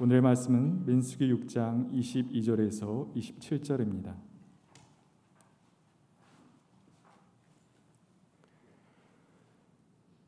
오늘 0.00 0.22
말씀은 0.22 0.86
민수기 0.86 1.28
6장 1.34 1.90
22절에서 1.90 3.12
27절입니다. 3.16 4.14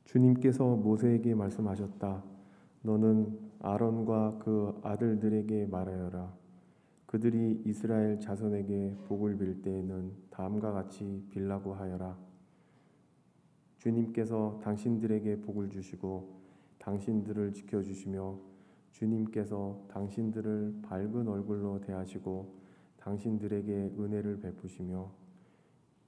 주님께서 0.07 0.75
모세에게 0.75 1.37
말씀하셨다. 1.37 2.25
너는 2.83 3.39
아론과 3.61 4.39
그 4.41 4.81
아들들에게 4.83 5.67
말하여라. 5.67 6.35
그들이 7.07 7.63
이스라엘 7.65 8.19
자손에게 8.19 8.97
복을 9.07 9.39
빌 9.39 9.63
때에는 9.63 10.11
다음과 10.31 10.73
같이 10.73 11.25
빌라고 11.31 11.75
하여라. 11.75 12.19
주님께서 13.79 14.59
당신들에게 14.65 15.43
복을 15.43 15.71
주시고 15.71 16.41
당신들을 16.81 17.53
지켜 17.53 17.85
주시며 17.85 18.50
주님께서 18.93 19.87
당신들을 19.89 20.81
밝은 20.83 21.29
얼굴로 21.29 21.81
대하시고 21.81 22.61
당신들에게 22.99 23.95
은혜를 23.99 24.41
베푸시며 24.41 25.11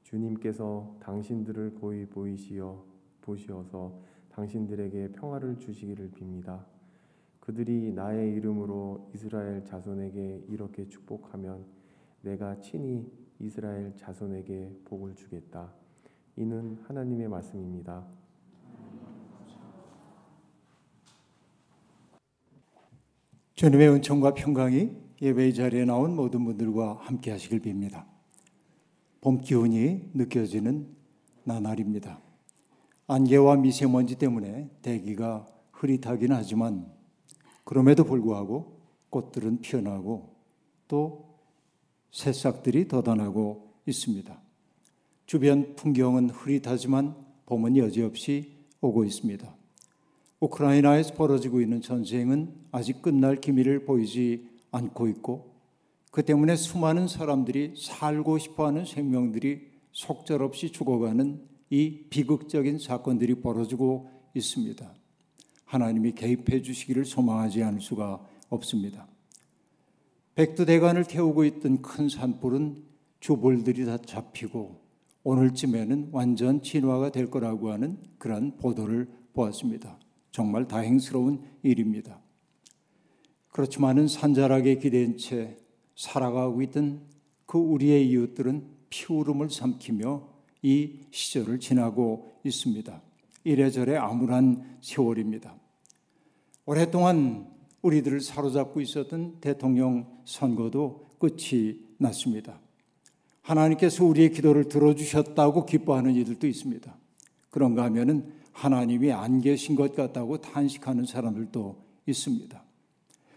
주님께서 0.03 0.97
당신들을 1.01 1.75
고이 1.75 2.07
보이시어 2.07 2.85
보시어서 3.23 3.99
당신들에게 4.31 5.13
평화를 5.13 5.59
주시기를 5.59 6.11
빕니다. 6.11 6.65
그들이 7.41 7.93
나의 7.93 8.35
이름으로 8.35 9.11
이스라엘 9.15 9.65
자손에게 9.65 10.45
이렇게 10.49 10.89
축복하면 10.89 11.65
내가 12.23 12.59
친히 12.61 13.11
이스라엘 13.41 13.97
자손에게 13.97 14.83
복을 14.85 15.15
주겠다. 15.17 15.73
이는 16.37 16.79
하나님의 16.85 17.29
말씀입니다. 17.29 18.07
주님의 23.63 23.91
은총과 23.91 24.35
평강이 24.35 24.91
예배 25.23 25.53
자리에 25.53 25.85
나온 25.85 26.17
모든 26.17 26.45
분들과 26.45 26.99
함께 27.01 27.31
하시길 27.31 27.61
빕니다. 27.63 28.05
봄 29.21 29.41
기운이 29.41 30.11
느껴지는 30.15 30.89
나날입니다. 31.45 32.21
안개와 33.07 33.59
미세먼지 33.59 34.17
때문에 34.17 34.69
대기가 34.83 35.47
흐릿하긴 35.71 36.33
하지만 36.33 36.91
그럼에도 37.63 38.03
불구하고 38.03 38.81
꽃들은 39.11 39.61
피어나고 39.61 40.35
또 40.89 41.39
새싹들이 42.11 42.89
돋아나고 42.89 43.75
있습니다. 43.87 44.43
주변 45.27 45.77
풍경은 45.77 46.31
흐릿하지만 46.31 47.15
봄은 47.47 47.77
여지없이 47.77 48.57
오고 48.81 49.05
있습니다. 49.05 49.62
우크라이나에서 50.43 51.15
벌어지고 51.15 51.61
있는 51.61 51.81
전쟁은 51.81 52.53
아직 52.73 53.01
끝날 53.01 53.37
기미를 53.37 53.85
보이지 53.85 54.49
않고 54.73 55.07
있고 55.09 55.53
그 56.11 56.25
때문에 56.25 56.57
수많은 56.57 57.07
사람들이 57.07 57.75
살고 57.77 58.39
싶어하는 58.39 58.85
생명들이 58.85 59.71
속절없이 59.93 60.73
죽어가는 60.73 61.41
이 61.71 62.07
비극적인 62.11 62.81
사건들이 62.81 63.37
벌어지고 63.37 64.11
있습니다. 64.35 64.93
하나님이 65.65 66.13
개입해 66.13 66.61
주시기를 66.61 67.05
소망하지 67.05 67.63
않을 67.63 67.81
수가 67.81 68.21
없습니다. 68.49 69.07
백두대간을 70.35 71.05
태우고 71.05 71.45
있던 71.45 71.83
큰 71.83 72.09
산불은 72.09 72.83
주볼들이 73.21 73.87
다 73.87 73.97
잡히고 73.97 74.83
오늘쯤에는 75.23 76.09
완전 76.11 76.63
진화가 76.63 77.13
될 77.13 77.31
거라고 77.31 77.71
하는 77.71 77.99
그런 78.19 78.57
보도를 78.57 79.09
보았습니다. 79.35 79.99
정말 80.33 80.67
다행스러운 80.67 81.43
일입니다. 81.63 82.19
그렇지만은 83.51 84.09
산자락에 84.09 84.79
기댄 84.79 85.19
채 85.19 85.59
살아가고 85.95 86.63
있던 86.63 87.03
그 87.47 87.59
우리의 87.59 88.09
이웃들은 88.09 88.67
피울음을 88.89 89.51
삼키며 89.51 90.29
이 90.63 91.01
시절을 91.11 91.61
지나고 91.61 92.33
있습니다. 92.45 93.03
이래저래 93.45 93.97
암울한 93.97 94.79
세월입니다. 94.81 95.55
오랫동안 96.65 97.51
우리들을 97.83 98.21
사로잡고 98.21 98.81
있었던 98.81 99.39
대통령 99.41 100.07
선거도 100.25 101.09
끝이 101.19 101.81
났습니다. 101.99 102.61
하나님께서 103.43 104.05
우리의 104.05 104.31
기도를 104.31 104.69
들어주셨다고 104.69 105.67
기뻐하는 105.67 106.15
이들도 106.15 106.47
있습니다. 106.47 106.97
그런가 107.51 107.83
하면은 107.85 108.33
하나님이 108.53 109.13
안 109.13 109.41
계신 109.41 109.75
것 109.75 109.95
같다고 109.95 110.39
탄식하는 110.39 111.07
사람들도 111.07 111.77
있습니다. 112.07 112.63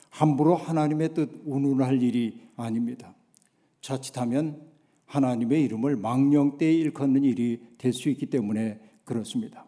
함부로 0.09 0.56
하나님의 0.56 1.14
뜻 1.14 1.42
운운할 1.46 2.02
일이 2.02 2.42
아닙니다. 2.56 3.14
자칫하면 3.81 4.62
하나님의 5.06 5.64
이름을 5.64 5.98
망령되이 5.98 6.80
일컫는 6.80 7.24
일이 7.24 7.62
될 7.78 7.94
수 7.94 8.09
있기 8.09 8.28
때문에 8.28 8.80
그렇습니다. 9.04 9.66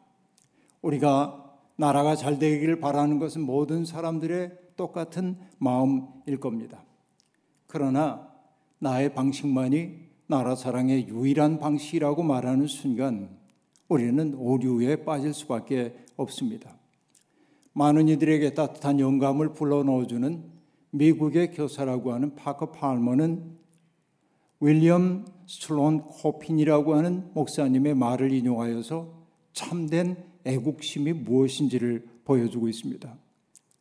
우리가 0.81 1.44
나라가 1.75 2.16
잘 2.16 2.40
되기를 2.40 2.80
바라는 2.80 3.19
것은 3.19 3.41
모든 3.41 3.86
사람들의 3.86 4.52
똑같은 4.75 5.38
마음일 5.59 6.40
겁니다. 6.40 6.84
그러나 7.68 8.28
나의 8.80 9.13
방식만이 9.13 10.07
나라 10.28 10.56
사랑의 10.56 11.07
유일한 11.07 11.59
방식이라고 11.59 12.24
말하는 12.24 12.68
순간 12.68 13.38
우리는 13.90 14.34
오류에 14.34 15.03
빠질 15.03 15.34
수밖에 15.34 15.96
없습니다. 16.16 16.78
많은 17.74 18.08
이들에게 18.09 18.53
따뜻한 18.53 19.00
영감을 19.00 19.53
불러넣어주는 19.53 20.44
미국의 20.92 21.52
교사라고 21.52 22.12
하는 22.12 22.36
파커 22.36 22.72
팔머는 22.72 23.58
윌리엄 24.59 25.25
슬론 25.46 26.02
코핀이라고 26.02 26.96
하는 26.96 27.30
목사님의 27.34 27.94
말을 27.94 28.31
인용하여서 28.31 29.14
참된 29.53 30.18
애국심이 30.44 31.14
무엇인지를 31.14 32.08
보여주고 32.25 32.68
있습니다. 32.68 33.18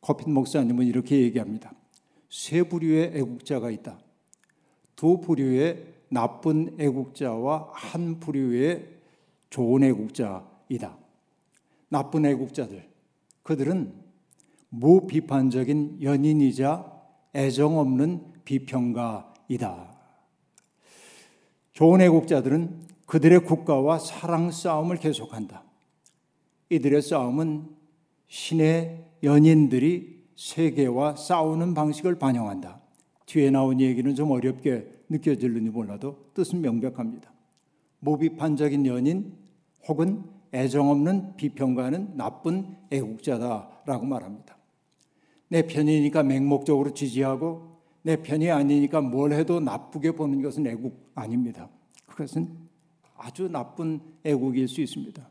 코핀 0.00 0.33
목사님은 0.33 0.87
이렇게 0.87 1.21
얘기합니다. 1.23 1.73
세 2.28 2.62
부류의 2.62 3.12
애국자가 3.15 3.71
있다. 3.71 3.99
두 4.94 5.21
부류의 5.21 5.94
나쁜 6.09 6.77
애국자와 6.78 7.71
한 7.73 8.21
부류의 8.21 8.95
좋은 9.50 9.82
애국자이다. 9.82 10.96
나쁜 11.88 12.26
애국자들. 12.26 12.88
그들은 13.42 13.92
무비판적인 14.68 16.02
연인이자 16.02 16.92
애정 17.34 17.78
없는 17.78 18.32
비평가이다. 18.44 19.96
좋은 21.72 22.00
애국자들은 22.00 22.86
그들의 23.06 23.40
국가와 23.40 23.98
사랑 23.98 24.50
싸움을 24.50 24.96
계속한다. 24.96 25.62
이들의 26.70 27.02
싸움은 27.02 27.68
신의 28.28 29.04
연인들이 29.22 30.24
세계와 30.34 31.16
싸우는 31.16 31.74
방식을 31.74 32.18
반영한다. 32.18 32.80
뒤에 33.26 33.50
나온 33.50 33.80
얘기는 33.80 34.14
좀 34.14 34.30
어렵게 34.30 34.90
느껴질는지 35.08 35.70
몰라도 35.70 36.30
뜻은 36.34 36.60
명백합니다. 36.60 37.35
무비판적인 38.06 38.87
연인 38.87 39.34
혹은 39.89 40.22
애정 40.55 40.91
없는 40.91 41.37
비평가는 41.37 42.17
나쁜 42.17 42.77
애국자다라고 42.91 44.06
말합니다. 44.06 44.56
내 45.49 45.67
편이니까 45.67 46.22
맹목적으로 46.22 46.94
지지하고 46.94 47.77
내 48.03 48.22
편이 48.22 48.50
아니니까 48.50 49.00
뭘 49.00 49.33
해도 49.33 49.59
나쁘게 49.59 50.12
보는 50.12 50.41
것은 50.41 50.67
애국 50.69 51.11
아닙니다. 51.17 51.69
그것은 52.06 52.49
아주 53.17 53.49
나쁜 53.49 54.00
애국일 54.23 54.69
수 54.69 54.81
있습니다. 54.81 55.28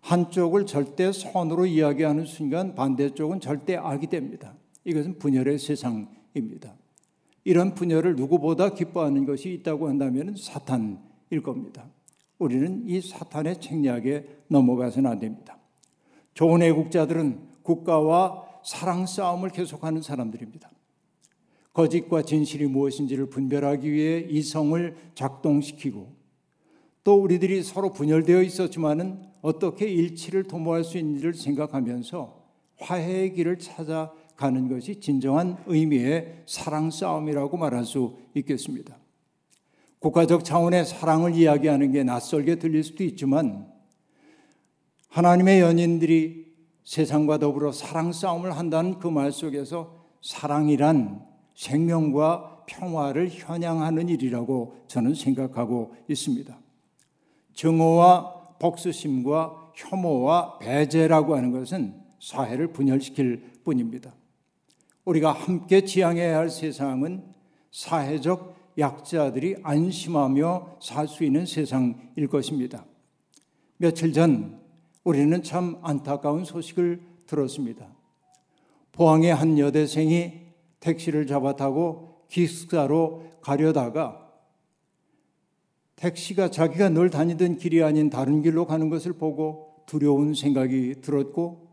한쪽을 0.00 0.66
절대 0.66 1.10
선으로 1.10 1.66
이야기하는 1.66 2.24
순간 2.24 2.76
반대쪽은 2.76 3.40
절대 3.40 3.74
악이 3.74 4.06
됩니다. 4.06 4.54
이것은 4.84 5.18
분열의 5.18 5.58
세상입니다. 5.58 6.76
이런 7.42 7.74
분열을 7.74 8.14
누구보다 8.14 8.74
기뻐하는 8.74 9.26
것이 9.26 9.52
있다고 9.52 9.88
한다면 9.88 10.36
사탄 10.36 11.07
일 11.30 11.42
겁니다. 11.42 11.88
우리는 12.38 12.84
이 12.86 13.00
사탄의 13.00 13.60
책략에 13.60 14.26
넘어가서는 14.48 15.10
안 15.10 15.18
됩니다. 15.18 15.58
좋은 16.34 16.62
애국자들은 16.62 17.40
국가와 17.62 18.46
사랑 18.64 19.06
싸움을 19.06 19.50
계속하는 19.50 20.02
사람들입니다. 20.02 20.70
거짓과 21.72 22.22
진실이 22.22 22.66
무엇인지를 22.66 23.26
분별하기 23.26 23.90
위해 23.90 24.26
이성을 24.28 24.96
작동시키고 25.14 26.12
또 27.04 27.14
우리들이 27.22 27.62
서로 27.62 27.92
분열되어 27.92 28.42
있었지만은 28.42 29.22
어떻게 29.40 29.88
일치를 29.88 30.44
도모할 30.44 30.84
수 30.84 30.98
있는지를 30.98 31.34
생각하면서 31.34 32.38
화해의 32.80 33.34
길을 33.34 33.58
찾아가는 33.58 34.68
것이 34.68 35.00
진정한 35.00 35.56
의미의 35.66 36.42
사랑 36.46 36.90
싸움이라고 36.90 37.56
말할 37.56 37.84
수 37.84 38.16
있겠습니다. 38.34 38.98
국가적 40.00 40.44
차원의 40.44 40.84
사랑을 40.86 41.34
이야기하는 41.34 41.92
게 41.92 42.04
낯설게 42.04 42.56
들릴 42.56 42.84
수도 42.84 43.02
있지만 43.04 43.66
하나님의 45.08 45.60
연인들이 45.60 46.46
세상과 46.84 47.38
더불어 47.38 47.72
사랑 47.72 48.12
싸움을 48.12 48.56
한다는 48.56 48.98
그 48.98 49.08
말 49.10 49.32
속에서 49.32 49.96
사랑이란 50.22 51.26
생명과 51.54 52.64
평화를 52.66 53.28
현양하는 53.30 54.08
일이라고 54.08 54.76
저는 54.86 55.14
생각하고 55.14 55.94
있습니다. 56.08 56.56
정오와 57.54 58.56
복수심과 58.60 59.72
혐오와 59.74 60.58
배제라고 60.58 61.36
하는 61.36 61.50
것은 61.50 61.94
사회를 62.20 62.72
분열시킬 62.72 63.60
뿐입니다. 63.64 64.12
우리가 65.04 65.32
함께 65.32 65.84
지향해야 65.84 66.36
할 66.36 66.50
세상은 66.50 67.24
사회적 67.70 68.57
약자들이 68.78 69.56
안심하며 69.62 70.78
살 70.80 71.08
수 71.08 71.24
있는 71.24 71.44
세상일 71.44 72.28
것입니다. 72.30 72.84
며칠 73.76 74.12
전 74.12 74.60
우리는 75.04 75.42
참 75.42 75.78
안타까운 75.82 76.44
소식을 76.44 77.00
들었습니다. 77.26 77.88
포항의 78.92 79.34
한 79.34 79.58
여대생이 79.58 80.32
택시를 80.80 81.26
잡아 81.26 81.56
타고 81.56 82.24
기숙사로 82.28 83.24
가려다가 83.40 84.28
택시가 85.96 86.50
자기가 86.50 86.90
늘 86.90 87.10
다니던 87.10 87.56
길이 87.56 87.82
아닌 87.82 88.10
다른 88.10 88.42
길로 88.42 88.66
가는 88.66 88.88
것을 88.88 89.14
보고 89.14 89.82
두려운 89.86 90.34
생각이 90.34 91.00
들었고 91.00 91.68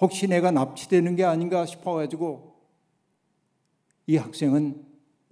혹시 0.00 0.28
내가 0.28 0.50
납치되는 0.50 1.16
게 1.16 1.24
아닌가 1.24 1.66
싶어가지고 1.66 2.54
이 4.06 4.16
학생은 4.16 4.84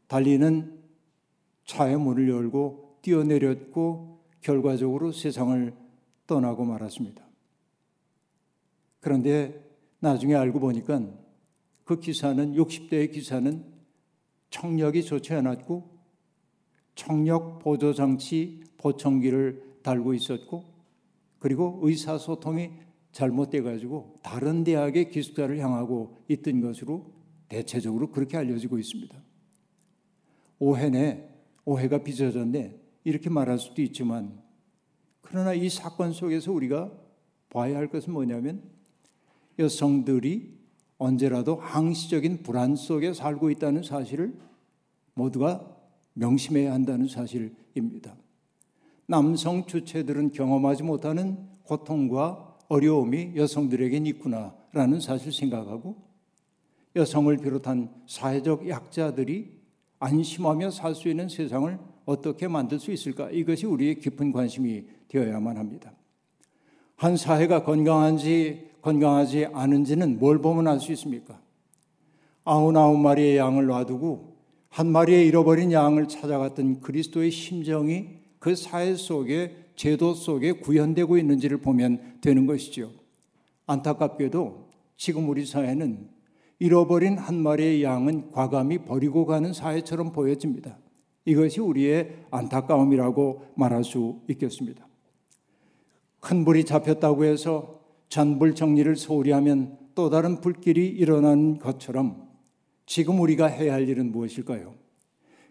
달리는 0.09 0.82
차의 1.65 1.99
문을 1.99 2.29
열고 2.29 2.99
뛰어내렸고 3.03 4.21
결과적으로 4.41 5.13
세상을 5.13 5.75
떠나고 6.27 6.65
말았습니다. 6.65 7.23
그런데 9.01 9.63
나중에 10.01 10.35
알고 10.35 10.61
보니까 10.61 11.03
그 11.85 12.01
기사는 12.01 12.55
60대의 12.55 13.13
기사는 13.13 13.65
청력이 14.51 15.05
좋지 15.05 15.33
않았고 15.35 15.91
청력 16.95 17.59
보조 17.61 17.93
장치 17.95 18.63
보청기를 18.79 19.79
달고 19.83 20.15
있었고 20.15 20.65
그리고 21.39 21.81
의사소통이 21.83 22.71
잘못돼 23.13 23.63
가지고 23.63 24.19
다른 24.23 24.65
대학의 24.65 25.11
기숙사를 25.11 25.59
향하고 25.59 26.17
있던 26.29 26.61
것으로 26.61 27.13
대체적으로 27.49 28.11
그렇게 28.11 28.37
알려지고 28.37 28.79
있습니다. 28.79 29.23
오해네, 30.59 31.32
오해가 31.65 31.99
빚어졌네 31.99 32.79
이렇게 33.05 33.31
말할 33.31 33.59
수도 33.59 33.83
있지만 33.83 34.41
그러나 35.21 35.55
이 35.55 35.69
사건 35.69 36.13
속에서 36.13 36.53
우리가 36.53 36.93
봐야 37.49 37.77
할 37.77 37.89
것은 37.89 38.13
뭐냐면 38.13 38.63
여성들이 39.59 40.63
언제라도 40.99 41.57
항시적인 41.57 42.43
불안 42.43 42.77
속에 42.77 43.13
살고 43.13 43.51
있다는 43.51 43.83
사실을 43.83 44.35
모두가 45.15 45.77
명심해야 46.15 46.73
한다는 46.73 47.09
사실입니다. 47.09 48.17
남성 49.07 49.67
주체들은 49.67 50.33
경험하지 50.33 50.85
못하는 50.85 51.49
고통과 51.65 52.57
어려움이 52.69 53.33
여성들에겐 53.37 54.07
있구나라는 54.07 55.01
사실 55.01 55.33
생각하고 55.33 55.97
여성을 56.95 57.37
비롯한 57.39 57.93
사회적 58.07 58.69
약자들이 58.69 59.62
안심하며 60.03 60.71
살 60.73 60.97
수 60.97 61.09
있는 61.09 61.29
세상을 61.29 61.79
어떻게 62.07 62.49
만들 62.49 62.81
수 62.81 62.91
있을까? 62.91 63.31
이것이 63.31 63.67
우리의 63.67 64.01
깊은 64.01 64.33
관심이 64.33 64.85
되어야만 65.07 65.57
합니다. 65.57 65.93
한 66.97 67.17
사회가 67.17 67.63
건강한지 67.63 68.71
건강하지 68.81 69.47
않은지는 69.53 70.19
뭘 70.19 70.41
보면 70.41 70.67
알 70.67 70.81
수 70.81 70.91
있습니까? 70.93 71.41
아흔아홉 72.45 72.99
마리의 72.99 73.37
양을 73.37 73.67
놔두고 73.67 74.37
한 74.69 74.89
마리의 74.89 75.29
잃어버린 75.29 75.71
양을 75.71 76.09
찾아갔던 76.09 76.81
그리스도의 76.81 77.31
심정이 77.31 78.09
그 78.41 78.57
사회 78.57 78.97
속에 78.97 79.57
제도 79.77 80.15
속에 80.15 80.53
구현되고 80.53 81.17
있는지를 81.17 81.59
보면 81.59 82.19
되는 82.21 82.47
것이죠. 82.47 82.91
안타깝게도 83.67 84.69
지금 84.97 85.29
우리 85.29 85.47
사회는 85.47 86.09
잃어버린 86.63 87.19
한 87.19 87.43
마리의 87.43 87.83
양은 87.83 88.31
과감히 88.31 88.79
버리고 88.79 89.27
가는 89.27 89.53
사회처럼 89.53 90.13
보여집니다. 90.13 90.79
이것이 91.25 91.61
우리의 91.61 92.27
안타까움이라고 92.31 93.47
말할 93.57 93.83
수 93.83 94.21
있겠습니다. 94.29 94.87
큰 96.21 96.45
불이 96.45 96.65
잡혔다고 96.65 97.25
해서 97.25 97.81
잔불 98.09 98.55
정리를 98.55 98.95
소홀히 98.95 99.33
하면 99.33 99.77
또 99.97 100.09
다른 100.09 100.41
불길이 100.41 100.87
일어나는 100.87 101.59
것처럼 101.59 102.29
지금 102.87 103.19
우리가 103.19 103.47
해야 103.47 103.73
할 103.73 103.89
일은 103.89 104.13
무엇일까요? 104.13 104.75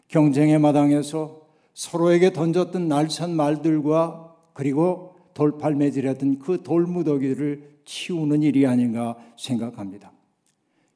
경쟁의 0.08 0.60
마당에서 0.60 1.42
서로에게 1.74 2.32
던졌던 2.32 2.88
날선 2.88 3.36
말들과 3.36 4.34
그리고 4.54 5.16
돌팔매질했던 5.34 6.40
그 6.40 6.64
돌무더기를 6.64 7.82
치우는 7.84 8.44
일이 8.44 8.66
아닌가 8.66 9.18
생각합니다. 9.38 10.14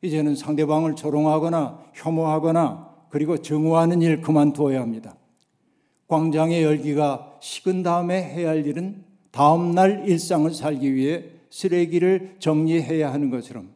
이제는 0.05 0.35
상대방을 0.35 0.95
조롱하거나 0.95 1.79
혐오하거나 1.93 2.95
그리고 3.09 3.37
증오하는 3.37 4.01
일 4.01 4.21
그만두어야 4.21 4.81
합니다. 4.81 5.15
광장의 6.07 6.63
열기가 6.63 7.37
식은 7.41 7.83
다음에 7.83 8.21
해야 8.21 8.49
할 8.49 8.65
일은 8.65 9.03
다음날 9.31 10.07
일상을 10.07 10.53
살기 10.53 10.93
위해 10.93 11.25
쓰레기를 11.49 12.35
정리해야 12.39 13.11
하는 13.11 13.29
것처럼 13.29 13.69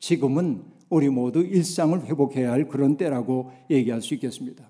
지금은 0.00 0.62
우리 0.90 1.08
모두 1.08 1.42
일상을 1.42 2.04
회복해야 2.04 2.50
할 2.50 2.68
그런 2.68 2.96
때라고 2.96 3.52
얘기할 3.70 4.02
수 4.02 4.14
있겠습니다. 4.14 4.68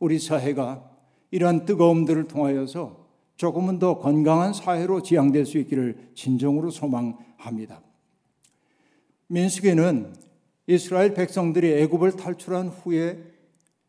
우리 0.00 0.18
사회가 0.18 0.90
이러한 1.30 1.66
뜨거움들을 1.66 2.26
통하여서 2.28 3.04
조금은 3.36 3.78
더 3.78 3.98
건강한 3.98 4.52
사회로 4.52 5.02
지향될 5.02 5.44
수 5.44 5.58
있기를 5.58 6.10
진정으로 6.14 6.70
소망합니다. 6.70 7.82
민수기는 9.26 10.14
이스라엘 10.66 11.14
백성들이 11.14 11.72
애굽을 11.82 12.12
탈출한 12.12 12.68
후에 12.68 13.18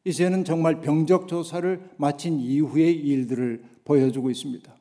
이제는 0.04 0.44
정말 0.44 0.81
병적 0.81 1.27
조사를 1.27 1.89
마친 1.98 2.39
이후의 2.39 2.94
일들을 2.94 3.63
보여주고 3.86 4.30
있습니다. 4.30 4.75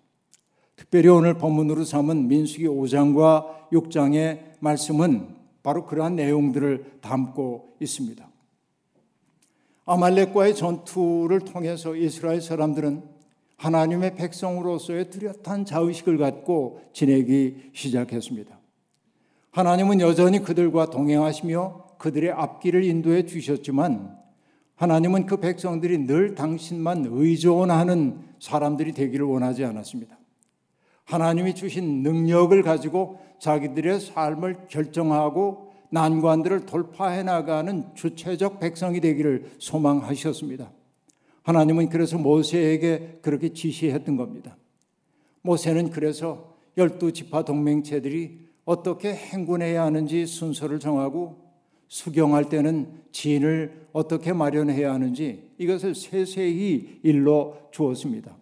특별히 0.77 1.09
오늘 1.09 1.35
본문으로 1.35 1.85
삼은 1.85 2.29
민수기 2.29 2.67
5장과 2.67 3.71
6장의 3.71 4.41
말씀은 4.61 5.35
바로 5.63 5.87
그러한 5.87 6.17
내용들을 6.17 6.99
담고 7.01 7.77
있습니다. 7.81 8.29
아말렉과의 9.87 10.55
전투를 10.55 11.41
통해서 11.41 11.95
이스라엘 11.95 12.41
사람들은 12.41 13.03
하나님의 13.57 14.17
백성으로서의 14.17 15.11
뚜렷한 15.11 15.65
자의식을 15.65 16.19
갖고 16.19 16.81
지내기 16.93 17.71
시작했습니다. 17.73 18.59
하나님은 19.53 20.01
여전히 20.01 20.41
그들과 20.41 20.91
동행하시며 20.91 21.84
그들의 22.05 22.33
앞길을 22.33 22.85
인도해 22.85 23.25
주셨지만 23.25 24.15
하나님은 24.75 25.25
그 25.25 25.39
백성들이 25.39 26.07
늘 26.07 26.35
당신만 26.35 27.07
의존하는 27.09 28.21
사람들이 28.39 28.93
되기를 28.93 29.25
원하지 29.25 29.65
않았습니다. 29.65 30.19
하나님이 31.05 31.55
주신 31.55 32.03
능력을 32.03 32.61
가지고 32.63 33.21
자기들의 33.39 34.01
삶을 34.01 34.67
결정하고 34.69 35.73
난관들을 35.89 36.67
돌파해 36.67 37.23
나가는 37.23 37.87
주체적 37.95 38.61
백성이 38.61 39.01
되기를 39.01 39.53
소망하셨습니다. 39.59 40.73
하나님은 41.43 41.89
그래서 41.89 42.19
모세에게 42.19 43.21
그렇게 43.23 43.55
지시했던 43.55 44.19
겁니다. 44.19 44.59
모세는 45.41 45.89
그래서 45.89 46.55
열두 46.77 47.15
지파 47.15 47.47
동맹체들이 47.47 48.41
어떻게 48.67 49.15
행군해야 49.15 49.85
하는지 49.85 50.27
순서를 50.27 50.81
정하고 50.81 51.44
수경할 51.95 52.49
때는 52.49 52.89
진을 53.13 53.87
어떻게 53.93 54.33
마련해야 54.33 54.93
하는지 54.93 55.49
이것을 55.59 55.95
세세히 55.95 56.99
일러 57.05 57.57
주었습니다. 57.71 58.37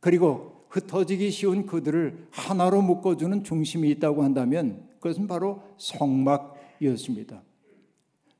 그리고 0.00 0.64
흩어지기 0.70 1.30
쉬운 1.30 1.66
그들을 1.66 2.28
하나로 2.30 2.80
묶어주는 2.80 3.44
중심이 3.44 3.90
있다고 3.90 4.22
한다면 4.22 4.88
그것은 4.98 5.26
바로 5.26 5.62
성막이었습니다. 5.76 7.42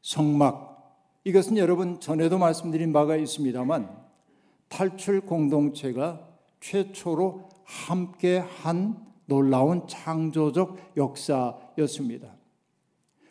성막. 0.01 0.97
이것은 1.25 1.59
여러분 1.59 2.01
전에도 2.01 2.39
말씀드린 2.39 2.95
바가 2.95 3.17
있습니다만 3.17 3.95
탈출 4.69 5.21
공동체가 5.21 6.27
최초로 6.61 7.51
함께 7.65 8.39
한 8.39 8.97
놀라운 9.27 9.87
창조적 9.87 10.79
역사였습니다. 10.97 12.44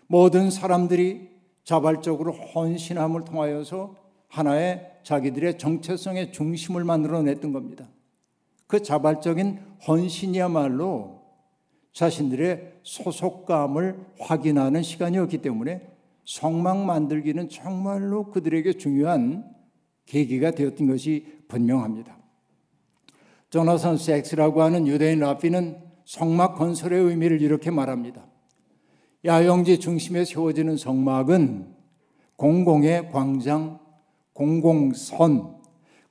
모든 0.07 0.51
사람들이 0.51 1.29
자발적으로 1.63 2.31
헌신함을 2.33 3.25
통하여서 3.25 3.95
하나의 4.27 4.91
자기들의 5.03 5.57
정체성의 5.57 6.31
중심을 6.31 6.83
만들어냈던 6.83 7.53
겁니다. 7.53 7.88
그 8.67 8.81
자발적인 8.81 9.60
헌신이야말로 9.88 11.22
자신들의 11.93 12.79
소속감을 12.81 14.00
확인하는 14.19 14.81
시간이었기 14.81 15.39
때문에 15.39 15.88
성막 16.25 16.86
만들기는 16.86 17.50
정말로 17.50 18.31
그들에게 18.31 18.74
중요한 18.74 19.45
계기가 20.05 20.51
되었던 20.51 20.88
것이 20.88 21.43
분명합니다. 21.48 22.17
조나선 23.50 23.98
섹스라고 23.98 24.63
하는 24.63 24.88
유대인 24.88 25.19
랍비는 25.19 25.77
성막 26.05 26.55
건설의 26.57 27.00
의미를 27.03 27.41
이렇게 27.41 27.69
말합니다. 27.69 28.25
야영지 29.25 29.80
중심에 29.80 30.25
세워지는 30.25 30.75
성막은 30.75 31.68
공공의 32.36 33.10
광장, 33.12 33.80
공공선, 34.34 35.56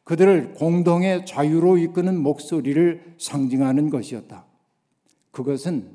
그들을 0.04 0.54
공동의 0.54 1.26
자유로 1.26 1.78
이끄는 1.78 2.20
목소리를 2.20 3.16
상징하는 3.18 3.90
것이었다. 3.90 4.46
그것은 5.30 5.90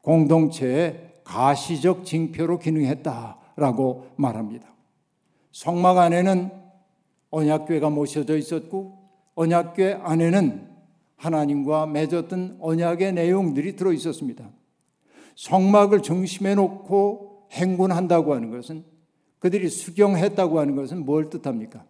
공동체의 0.00 1.14
가시적 1.24 2.04
징표로 2.04 2.58
기능했다라고 2.58 4.06
말합니다. 4.16 4.68
성막 5.52 5.98
안에는 5.98 6.50
언약궤가 7.30 7.90
모셔져 7.90 8.36
있었고 8.36 8.98
언약궤 9.34 10.00
안에는 10.02 10.68
하나님과 11.16 11.86
맺었던 11.86 12.58
언약의 12.60 13.12
내용들이 13.12 13.76
들어 13.76 13.92
있었습니다. 13.92 14.50
성막을 15.36 16.02
중심에 16.02 16.54
놓고 16.54 17.48
행군한다고 17.52 18.34
하는 18.34 18.50
것은 18.50 18.84
그들이 19.38 19.68
수경했다고 19.68 20.58
하는 20.58 20.74
것은 20.76 21.04
뭘 21.04 21.28
뜻합니까? 21.30 21.84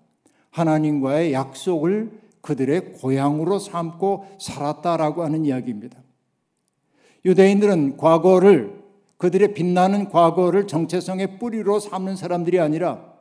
하나님과의 0.50 1.32
약속을 1.32 2.10
그들의 2.40 2.92
고향으로 2.94 3.58
삼고 3.58 4.26
살았다라고 4.38 5.24
하는 5.24 5.44
이야기입니다. 5.44 5.98
유대인들은 7.24 7.96
과거를 7.96 8.82
그들의 9.16 9.54
빛나는 9.54 10.10
과거를 10.10 10.66
정체성의 10.66 11.38
뿌리로 11.38 11.80
삼는 11.80 12.16
사람들이 12.16 12.60
아니라 12.60 13.14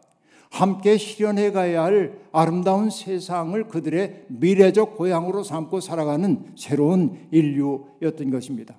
함께 0.51 0.98
실현해 0.98 1.51
가야 1.51 1.84
할 1.84 2.20
아름다운 2.32 2.89
세상을 2.89 3.68
그들의 3.70 4.25
미래적 4.27 4.98
고향으로 4.98 5.44
삼고 5.44 5.80
살아가는 5.80 6.53
새로운 6.56 7.27
인류였던 7.32 8.30
것입니다. 8.30 8.75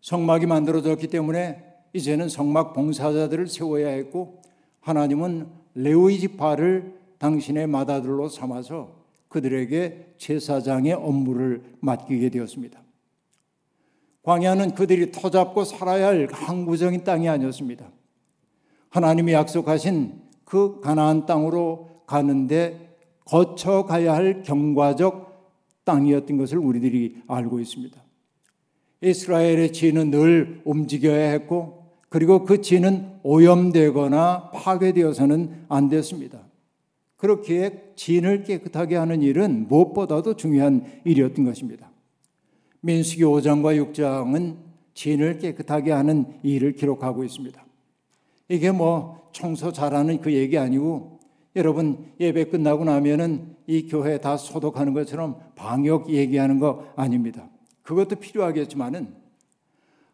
성막이 0.00 0.46
만들어졌기 0.46 1.08
때문에 1.08 1.62
이제는 1.92 2.28
성막 2.28 2.74
봉사자들을 2.74 3.46
세워야 3.48 3.88
했고 3.88 4.42
하나님은 4.80 5.48
레위 5.74 6.18
지파를 6.18 6.94
당신의 7.18 7.66
마다들로 7.66 8.28
삼아서 8.28 8.96
그들에게 9.28 10.14
제사장의 10.18 10.92
업무를 10.92 11.62
맡기게 11.80 12.30
되었습니다. 12.30 12.80
광야는 14.22 14.74
그들이 14.74 15.12
터잡고 15.12 15.64
살아야 15.64 16.08
할 16.08 16.28
항구적인 16.30 17.04
땅이 17.04 17.28
아니었습니다. 17.28 17.90
하나님이 18.90 19.32
약속하신 19.32 20.20
그 20.44 20.80
가나안 20.80 21.26
땅으로 21.26 22.02
가는데 22.06 22.96
거쳐 23.24 23.84
가야 23.84 24.14
할 24.14 24.42
경과적 24.42 25.26
땅이었던 25.84 26.36
것을 26.38 26.58
우리들이 26.58 27.22
알고 27.26 27.60
있습니다. 27.60 28.05
이스라엘의 29.00 29.72
지는 29.72 30.10
늘 30.10 30.60
움직여야 30.64 31.30
했고 31.30 31.86
그리고 32.08 32.44
그 32.44 32.60
지는 32.60 33.10
오염되거나 33.22 34.50
파괴되어서는 34.52 35.66
안 35.68 35.88
됐습니다. 35.88 36.40
그렇기에 37.16 37.92
진을 37.96 38.44
깨끗하게 38.44 38.96
하는 38.96 39.22
일은 39.22 39.66
무엇보다도 39.68 40.36
중요한 40.36 40.84
일이었던 41.04 41.44
것입니다. 41.44 41.90
민수기 42.80 43.22
5장과 43.22 43.92
6장은 43.92 44.56
진을 44.94 45.38
깨끗하게 45.38 45.92
하는 45.92 46.26
일을 46.42 46.72
기록하고 46.72 47.24
있습니다. 47.24 47.64
이게 48.48 48.70
뭐 48.70 49.28
청소 49.32 49.72
잘하는 49.72 50.20
그 50.20 50.32
얘기 50.32 50.56
아니고 50.56 51.18
여러분 51.56 52.06
예배 52.20 52.44
끝나고 52.44 52.84
나면은 52.84 53.56
이 53.66 53.88
교회 53.88 54.18
다 54.18 54.36
소독하는 54.36 54.94
것처럼 54.94 55.40
방역 55.54 56.10
얘기하는 56.10 56.58
거 56.58 56.86
아닙니다. 56.96 57.48
그것도 57.86 58.16
필요하겠지만은 58.16 59.14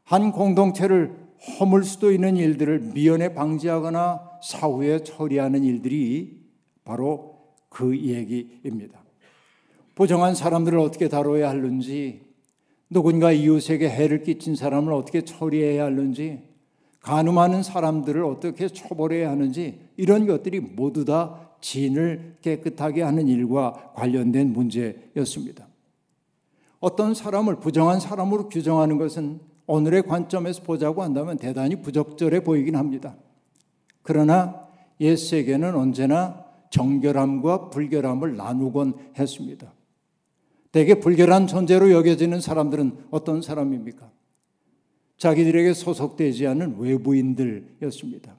한 0.04 0.30
공동체를 0.30 1.16
허물 1.58 1.84
수도 1.84 2.12
있는 2.12 2.36
일들을 2.36 2.80
미연에 2.94 3.34
방지하거나 3.34 4.40
사후에 4.42 5.02
처리하는 5.02 5.64
일들이 5.64 6.38
바로 6.84 7.38
그 7.70 7.98
얘기입니다. 7.98 9.02
부정한 9.94 10.34
사람들을 10.34 10.78
어떻게 10.78 11.08
다뤄야 11.08 11.48
하는지, 11.48 12.20
누군가 12.90 13.32
이웃에게 13.32 13.88
해를 13.88 14.22
끼친 14.22 14.54
사람을 14.54 14.92
어떻게 14.92 15.22
처리해야 15.22 15.86
하는지, 15.86 16.42
간음하는 17.00 17.62
사람들을 17.62 18.22
어떻게 18.22 18.68
처벌해야 18.68 19.30
하는지 19.30 19.80
이런 19.96 20.26
것들이 20.26 20.60
모두 20.60 21.04
다 21.04 21.50
진을 21.62 22.36
깨끗하게 22.42 23.02
하는 23.02 23.28
일과 23.28 23.92
관련된 23.94 24.52
문제였습니다. 24.52 25.71
어떤 26.82 27.14
사람을 27.14 27.60
부정한 27.60 28.00
사람으로 28.00 28.48
규정하는 28.48 28.98
것은 28.98 29.38
오늘의 29.66 30.02
관점에서 30.02 30.64
보자고 30.64 31.04
한다면 31.04 31.38
대단히 31.38 31.80
부적절해 31.80 32.42
보이긴 32.42 32.74
합니다. 32.74 33.14
그러나 34.02 34.66
옛 35.00 35.14
세계는 35.14 35.76
언제나 35.76 36.44
정결함과 36.70 37.70
불결함을 37.70 38.36
나누곤 38.36 38.94
했습니다. 39.16 39.72
대개 40.72 40.96
불결한 40.96 41.46
존재로 41.46 41.92
여겨지는 41.92 42.40
사람들은 42.40 43.04
어떤 43.12 43.42
사람입니까? 43.42 44.10
자기들에게 45.18 45.74
소속되지 45.74 46.48
않은 46.48 46.78
외부인들이었습니다. 46.78 48.36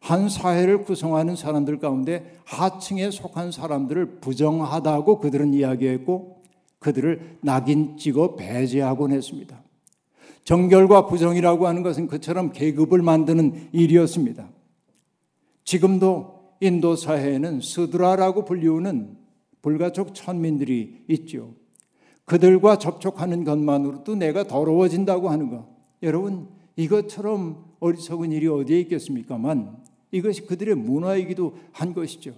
한 0.00 0.28
사회를 0.28 0.82
구성하는 0.82 1.36
사람들 1.36 1.78
가운데 1.78 2.34
하층에 2.46 3.12
속한 3.12 3.52
사람들을 3.52 4.18
부정하다고 4.20 5.20
그들은 5.20 5.54
이야기했고 5.54 6.39
그들을 6.80 7.38
낙인 7.42 7.96
찍어 7.96 8.34
배제하곤 8.36 9.12
했습니다. 9.12 9.62
정결과 10.44 11.06
부정이라고 11.06 11.66
하는 11.66 11.82
것은 11.82 12.08
그처럼 12.08 12.52
계급을 12.52 13.02
만드는 13.02 13.68
일이었습니다. 13.72 14.48
지금도 15.64 16.40
인도 16.60 16.96
사회에는 16.96 17.60
스드라라고 17.60 18.44
불리우는 18.44 19.16
불가촉 19.62 20.14
천민들이 20.14 21.04
있죠. 21.08 21.54
그들과 22.24 22.78
접촉하는 22.78 23.44
것만으로도 23.44 24.14
내가 24.16 24.44
더러워진다고 24.44 25.30
하는 25.30 25.50
것. 25.50 25.66
여러분, 26.02 26.48
이것처럼 26.76 27.64
어리석은 27.80 28.32
일이 28.32 28.46
어디에 28.46 28.80
있겠습니까만 28.80 29.76
이것이 30.12 30.46
그들의 30.46 30.74
문화이기도 30.76 31.56
한 31.72 31.92
것이죠. 31.92 32.34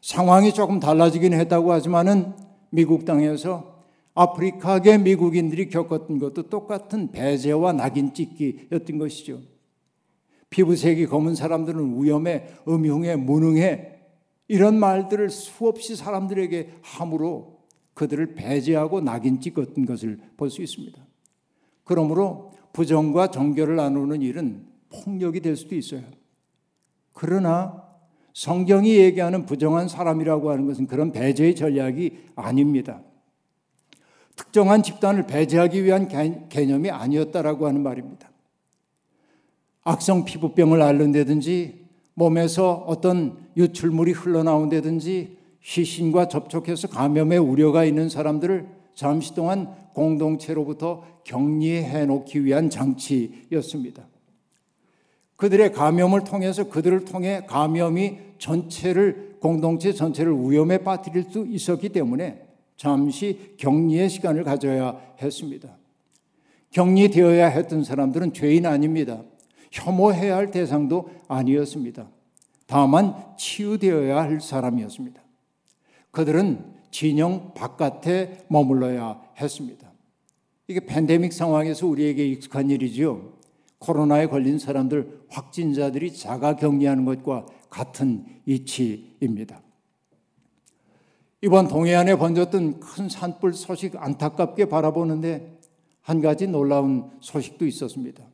상황이 0.00 0.52
조금 0.52 0.80
달라지긴 0.80 1.32
했다고 1.32 1.72
하지만은 1.72 2.34
미국 2.74 3.04
땅에서 3.04 3.84
아프리카계 4.14 4.98
미국인들이 4.98 5.68
겪었던 5.68 6.18
것도 6.18 6.48
똑같은 6.48 7.12
배제와 7.12 7.72
낙인 7.72 8.12
찍기였던 8.12 8.98
것이죠. 8.98 9.40
피부색이 10.50 11.06
검은 11.06 11.36
사람들은 11.36 12.02
위험해, 12.02 12.48
음흉해, 12.66 13.14
무능해 13.16 13.92
이런 14.48 14.78
말들을 14.78 15.30
수없이 15.30 15.94
사람들에게 15.94 16.80
함으로 16.82 17.60
그들을 17.94 18.34
배제하고 18.34 19.00
낙인 19.00 19.40
찍었던 19.40 19.86
것을 19.86 20.18
볼 20.36 20.50
수 20.50 20.60
있습니다. 20.60 21.00
그러므로 21.84 22.52
부정과 22.72 23.30
정결을 23.30 23.76
나누는 23.76 24.20
일은 24.20 24.66
폭력이 24.90 25.40
될 25.40 25.54
수도 25.54 25.76
있어요. 25.76 26.02
그러나 27.12 27.83
성경이 28.34 28.96
얘기하는 28.96 29.46
부정한 29.46 29.88
사람이라고 29.88 30.50
하는 30.50 30.66
것은 30.66 30.86
그런 30.86 31.12
배제의 31.12 31.54
전략이 31.54 32.18
아닙니다. 32.34 33.00
특정한 34.36 34.82
집단을 34.82 35.26
배제하기 35.26 35.84
위한 35.84 36.08
개념이 36.48 36.90
아니었다라고 36.90 37.66
하는 37.68 37.82
말입니다. 37.82 38.28
악성 39.84 40.24
피부병을 40.24 40.82
앓는다든지 40.82 41.84
몸에서 42.14 42.84
어떤 42.86 43.38
유출물이 43.56 44.12
흘러나온다든지 44.12 45.38
시신과 45.60 46.28
접촉해서 46.28 46.88
감염의 46.88 47.38
우려가 47.38 47.84
있는 47.84 48.08
사람들을 48.08 48.66
잠시 48.94 49.34
동안 49.34 49.72
공동체로부터 49.94 51.04
격리해 51.24 52.06
놓기 52.06 52.44
위한 52.44 52.68
장치였습니다. 52.68 54.06
그들의 55.36 55.72
감염을 55.72 56.24
통해서 56.24 56.68
그들을 56.68 57.04
통해 57.04 57.42
감염이 57.46 58.18
전체를 58.38 59.36
공동체 59.40 59.92
전체를 59.92 60.32
위험에 60.32 60.78
빠뜨릴 60.78 61.24
수 61.30 61.46
있었기 61.46 61.90
때문에 61.90 62.46
잠시 62.76 63.54
격리의 63.58 64.08
시간을 64.08 64.44
가져야 64.44 65.00
했습니다. 65.20 65.76
격리되어야 66.70 67.48
했던 67.48 67.84
사람들은 67.84 68.32
죄인 68.32 68.66
아닙니다. 68.66 69.22
혐오해야 69.70 70.36
할 70.36 70.50
대상도 70.50 71.10
아니었습니다. 71.28 72.08
다만 72.66 73.14
치유되어야 73.36 74.22
할 74.22 74.40
사람이었습니다. 74.40 75.20
그들은 76.10 76.64
진영 76.90 77.52
바깥에 77.54 78.44
머물러야 78.48 79.20
했습니다. 79.38 79.92
이게 80.68 80.80
팬데믹 80.80 81.32
상황에서 81.32 81.86
우리에게 81.86 82.26
익숙한 82.26 82.70
일이죠. 82.70 83.34
코로나에 83.78 84.26
걸린 84.26 84.58
사람들 84.58 85.26
확진자들이 85.28 86.14
자가 86.14 86.56
격리하는 86.56 87.04
것과 87.04 87.46
같은 87.68 88.24
이치입니다. 88.46 89.60
이번 91.42 91.68
동해안에 91.68 92.16
번졌던 92.16 92.80
큰 92.80 93.08
산불 93.08 93.52
소식 93.52 93.96
안타깝게 93.96 94.66
바라보는데 94.66 95.58
한 96.00 96.20
가지 96.20 96.46
놀라운 96.46 97.10
소식도 97.20 97.66
있었습니다. 97.66 98.24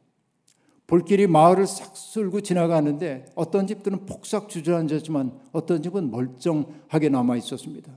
불길이 0.86 1.26
마을을 1.28 1.66
싹 1.66 1.96
쓸고 1.96 2.40
지나가는데 2.40 3.26
어떤 3.36 3.66
집들은 3.66 4.06
폭삭 4.06 4.48
주저앉았지만 4.48 5.38
어떤 5.52 5.82
집은 5.82 6.10
멀쩡하게 6.10 7.08
남아 7.08 7.36
있었습니다. 7.36 7.92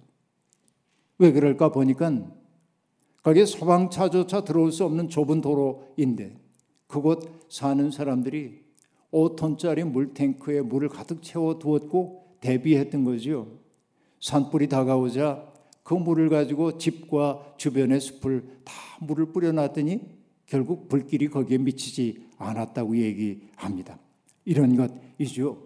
왜 1.18 1.32
그럴까 1.32 1.72
보니까 1.72 2.12
거기에 3.24 3.46
소방차조차 3.46 4.44
들어올 4.44 4.72
수 4.72 4.86
없는 4.86 5.10
좁은 5.10 5.42
도로인데 5.42 6.43
그곳 6.94 7.48
사는 7.50 7.90
사람들이 7.90 8.62
5톤짜리 9.12 9.84
물탱크에 9.84 10.62
물을 10.62 10.90
가득 10.90 11.24
채워 11.24 11.58
두었고 11.58 12.38
대비했던 12.40 13.04
거죠. 13.04 13.48
산불이 14.20 14.68
다가오자 14.68 15.52
그 15.82 15.96
물을 15.96 16.30
가지고 16.30 16.78
집과 16.78 17.56
주변의 17.58 18.00
숲을 18.00 18.44
다 18.64 18.74
물을 19.00 19.26
뿌려놨더니 19.34 20.02
결국 20.46 20.88
불길이 20.88 21.30
거기에 21.30 21.58
미치지 21.58 22.28
않았다고 22.38 22.96
얘기합니다. 22.96 23.98
이런 24.46 24.76
것이죠. 25.18 25.64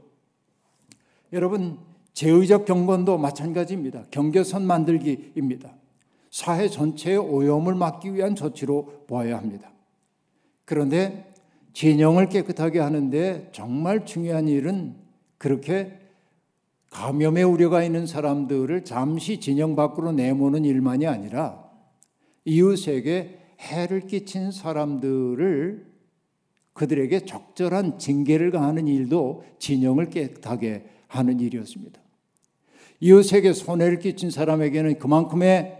여러분, 1.33 1.77
제의적 2.13 2.63
경건도 2.63 3.17
마찬가지입니다. 3.17 4.05
경계선 4.11 4.65
만들기입니다. 4.65 5.75
사회 6.31 6.69
전체의 6.69 7.17
오염을 7.17 7.75
막기 7.75 8.13
위한 8.13 8.33
조치로 8.33 9.03
보아야 9.07 9.37
합니다. 9.37 9.73
그런데 10.67 11.33
진영을 11.71 12.27
깨끗하게 12.27 12.79
하는데 12.79 13.49
정말 13.53 14.05
중요한 14.05 14.49
일은 14.49 14.95
그렇게 15.37 15.97
감염의 16.89 17.45
우려가 17.45 17.83
있는 17.83 18.05
사람들을 18.05 18.83
잠시 18.83 19.39
진영 19.39 19.77
밖으로 19.77 20.11
내모는 20.11 20.65
일만이 20.65 21.07
아니라 21.07 21.63
이웃에게 22.43 23.39
해를 23.61 24.07
끼친 24.07 24.51
사람들을 24.51 25.85
그들에게 26.73 27.21
적절한 27.21 27.97
징계를 27.97 28.51
가하는 28.51 28.87
일도 28.87 29.45
진영을 29.59 30.09
깨끗하게 30.09 30.83
하는 31.07 31.39
일이었습니다. 31.39 32.01
이웃에게 32.99 33.53
손해를 33.53 33.99
끼친 33.99 34.31
사람에게는 34.31 34.99
그만큼의 34.99 35.77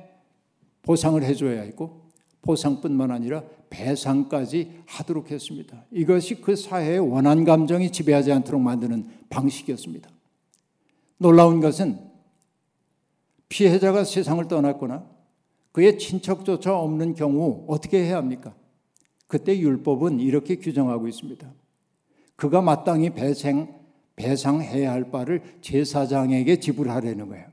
보상을 0.83 1.21
해줘야 1.21 1.63
했고 1.63 2.06
보상뿐만 2.47 3.11
아니라 3.11 3.43
배상까지 3.69 4.83
하도록 4.85 5.29
했습니다. 5.29 5.85
이것이 5.91 6.41
그 6.41 6.55
사회의 6.55 6.97
원한 6.97 7.43
감정이 7.43 7.91
지배하지 7.91 8.31
않도록 8.31 8.61
만드는 8.61 9.07
방식이었습니다. 9.29 10.09
놀라운 11.17 11.59
것은 11.59 11.99
피해자가 13.49 14.05
세상을 14.05 14.47
떠났거나 14.47 15.05
그의 15.73 15.99
친척조차 15.99 16.75
없는 16.75 17.15
경우 17.15 17.65
어떻게 17.67 18.03
해야 18.03 18.17
합니까? 18.17 18.55
그때 19.27 19.57
율법은 19.59 20.21
이렇게 20.21 20.55
규정하고 20.55 21.07
있습니다. 21.07 21.53
그가 22.37 22.61
마땅히 22.61 23.09
배상, 23.09 23.75
배상해야 24.15 24.91
할 24.91 25.11
바를 25.11 25.41
제사장에게 25.61 26.59
지불하려는 26.59 27.27
거예요. 27.27 27.45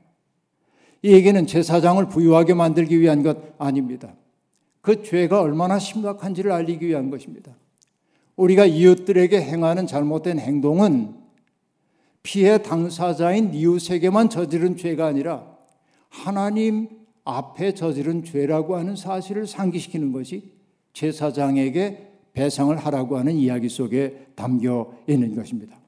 이 1.01 1.11
얘기는 1.11 1.45
제사장을 1.45 2.07
부유하게 2.07 2.53
만들기 2.53 2.99
위한 2.99 3.23
것 3.23 3.37
아닙니다. 3.57 4.15
그 4.85 5.01
죄가 5.01 5.41
얼마나 5.41 5.79
심각한지를 5.79 6.51
알리기 6.51 6.85
위한 6.85 7.09
것입니다. 7.09 7.55
우리가 8.35 8.67
이웃들에게 8.67 9.41
행하는 9.41 9.87
잘못된 9.87 10.37
행동은 10.37 11.15
피해 12.21 12.59
당사자인 12.59 13.51
이웃에게만 13.55 14.29
저지른 14.29 14.77
죄가 14.77 15.07
아니라 15.07 15.57
하나님 16.09 16.87
앞에 17.23 17.73
저지른 17.73 18.23
죄라고 18.23 18.75
하는 18.75 18.95
사실을 18.95 19.47
상기시키는 19.47 20.11
것이 20.11 20.53
제사장에게 20.93 22.11
배상을 22.33 22.77
하라고 22.77 23.17
하는 23.17 23.33
이야기 23.33 23.69
속에 23.69 24.27
담겨 24.35 24.93
있는 25.07 25.33
것입니다. 25.33 25.79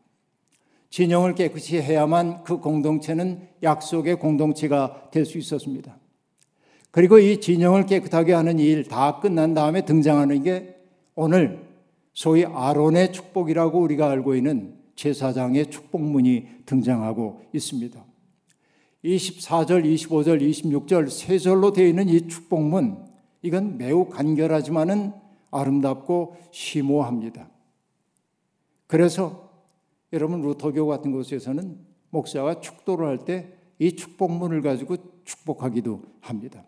진영을 0.89 1.35
깨끗이 1.35 1.79
해야만 1.79 2.43
그 2.43 2.57
공동체는 2.57 3.47
약속의 3.61 4.17
공동체가 4.17 5.11
될 5.11 5.23
수 5.23 5.37
있었습니다. 5.37 5.99
그리고 6.91 7.19
이 7.19 7.39
진영을 7.39 7.85
깨끗하게 7.85 8.33
하는 8.33 8.59
일 8.59 8.87
다 8.87 9.19
끝난 9.19 9.53
다음에 9.53 9.85
등장하는 9.85 10.43
게 10.43 10.75
오늘 11.15 11.65
소위 12.13 12.45
아론의 12.45 13.13
축복이라고 13.13 13.79
우리가 13.79 14.09
알고 14.09 14.35
있는 14.35 14.75
제사장의 14.95 15.69
축복문이 15.69 16.47
등장하고 16.65 17.41
있습니다. 17.53 18.03
24절, 19.05 19.85
25절, 19.85 20.41
26절 20.41 21.09
세 21.09 21.37
절로 21.37 21.71
되어 21.71 21.85
있는 21.87 22.09
이 22.09 22.27
축복문 22.27 23.05
이건 23.43 23.77
매우 23.77 24.09
간결하지만은 24.09 25.13
아름답고 25.51 26.35
심오합니다. 26.51 27.49
그래서 28.87 29.51
여러분 30.13 30.41
루터교 30.41 30.87
같은 30.87 31.11
곳에서는 31.11 31.77
목사가 32.09 32.59
축도를 32.61 33.07
할 33.07 33.17
때 33.25 33.57
이 33.79 33.95
축복문을 33.95 34.61
가지고 34.63 34.97
축복하기도 35.23 36.01
합니다. 36.21 36.65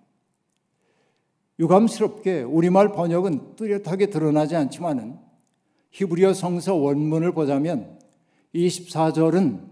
유감스럽게 1.59 2.43
우리말 2.43 2.93
번역은 2.93 3.55
뚜렷하게 3.55 4.07
드러나지 4.07 4.55
않지만은 4.55 5.17
히브리어 5.91 6.33
성서 6.33 6.75
원문을 6.75 7.33
보자면 7.33 7.99
24절은 8.55 9.67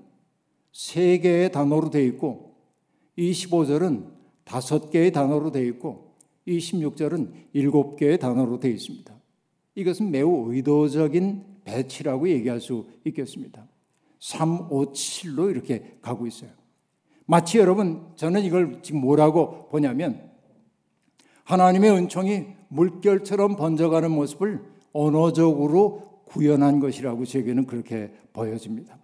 세 0.73 1.17
개의 1.19 1.51
단어로 1.51 1.89
되어 1.89 2.03
있고 2.03 2.55
25절은 3.17 4.11
다섯 4.43 4.89
개의 4.89 5.11
단어로 5.11 5.51
되어 5.51 5.63
있고 5.63 6.15
26절은 6.47 7.31
일곱 7.53 7.95
개의 7.95 8.19
단어로 8.19 8.59
되어 8.59 8.71
있습니다. 8.71 9.13
이것은 9.75 10.11
매우 10.11 10.53
의도적인 10.53 11.43
배치라고 11.63 12.29
얘기할 12.29 12.61
수 12.61 12.85
있겠습니다. 13.05 13.67
3, 14.19 14.71
5, 14.71 14.93
7로 14.93 15.51
이렇게 15.51 15.97
가고 16.01 16.25
있어요. 16.25 16.49
마치 17.25 17.57
여러분, 17.57 18.07
저는 18.15 18.43
이걸 18.43 18.81
지금 18.81 19.01
뭐라고 19.01 19.67
보냐면 19.69 20.26
하나님의 21.47 21.91
은총이 21.91 22.45
물결처럼 22.67 23.55
번져가는 23.55 24.11
모습을 24.11 24.61
언어적으로 24.91 26.21
구현한 26.25 26.81
것이라고 26.81 27.23
제게는 27.23 27.65
그렇게 27.65 28.11
보여집니다. 28.33 28.97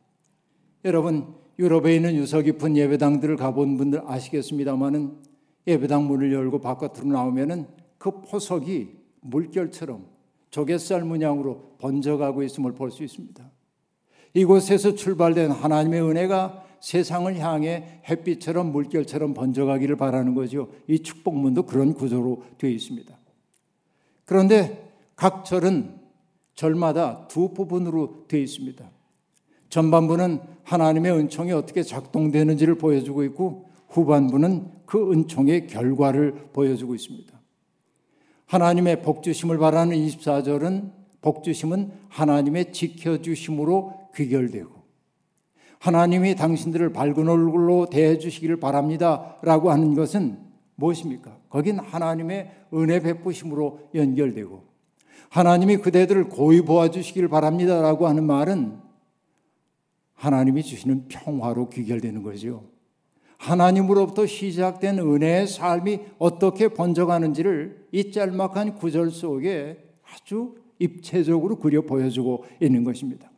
여러분, 0.83 1.35
유럽에 1.57 1.95
있는 1.95 2.15
유서 2.15 2.41
깊은 2.41 2.75
예배당들을 2.75 3.37
가본 3.37 3.77
분들 3.77 4.01
아시겠습니다만은 4.05 5.13
예배당 5.67 6.05
문을 6.05 6.33
열고 6.33 6.59
바깥으로 6.59 7.07
나오면은 7.07 7.65
그 7.97 8.19
포석이 8.21 8.89
물결처럼 9.21 10.05
조갯살 10.49 11.05
문양으로 11.05 11.77
번져가고 11.77 12.43
있음을 12.43 12.73
볼 12.73 12.91
수 12.91 13.03
있습니다. 13.03 13.49
이곳에서 14.33 14.95
출발된 14.95 15.51
하나님의 15.51 16.01
은혜가 16.01 16.62
세상을 16.83 17.33
향해 17.39 18.01
햇빛처럼 18.09 18.73
물결처럼 18.73 19.33
번져가기를 19.33 19.95
바라는 19.95 20.35
거죠. 20.35 20.67
이 20.85 20.99
축복문도 20.99 21.63
그런 21.63 21.93
구조로 21.93 22.43
되어 22.57 22.69
있습니다. 22.69 23.17
그런데 24.25 24.91
각 25.15 25.45
절은 25.45 25.95
절마다 26.55 27.29
두 27.29 27.53
부분으로 27.53 28.25
되어 28.27 28.41
있습니다. 28.41 28.85
전반부는 29.69 30.41
하나님의 30.63 31.13
은총이 31.13 31.53
어떻게 31.53 31.83
작동되는지를 31.83 32.77
보여주고 32.77 33.23
있고 33.23 33.69
후반부는 33.87 34.69
그 34.85 35.13
은총의 35.13 35.67
결과를 35.67 36.49
보여주고 36.51 36.95
있습니다. 36.95 37.31
하나님의 38.47 39.03
복주심을 39.03 39.57
바라는 39.57 39.95
24절은 39.95 40.91
복주심은 41.21 41.91
하나님의 42.09 42.73
지켜주심으로 42.73 44.09
귀결되고 44.15 44.82
하나님이 45.83 46.35
당신들을 46.35 46.93
밝은 46.93 47.27
얼굴로 47.27 47.87
대해 47.89 48.17
주시기를 48.17 48.55
바랍니다. 48.55 49.35
라고 49.41 49.69
하는 49.69 49.95
것은 49.95 50.37
무엇입니까? 50.75 51.37
거긴 51.49 51.77
하나님의 51.77 52.49
은혜 52.73 53.01
베푸심으로 53.01 53.89
연결되고 53.93 54.63
하나님이 55.27 55.77
그대들을 55.77 56.29
고이 56.29 56.61
보아 56.61 56.89
주시기를 56.89 57.27
바랍니다. 57.27 57.81
라고 57.81 58.07
하는 58.07 58.23
말은 58.23 58.79
하나님이 60.13 60.63
주시는 60.63 61.09
평화로 61.09 61.67
귀결되는 61.67 62.23
거죠. 62.23 62.63
하나님으로부터 63.37 64.25
시작된 64.25 64.99
은혜의 64.99 65.47
삶이 65.47 65.99
어떻게 66.17 66.69
번져가는지를 66.69 67.87
이 67.91 68.09
짤막한 68.09 68.75
구절 68.75 69.11
속에 69.11 69.83
아주 70.01 70.55
입체적으로 70.79 71.57
그려 71.57 71.81
보여주고 71.81 72.45
있는 72.61 72.85
것입니다. 72.85 73.29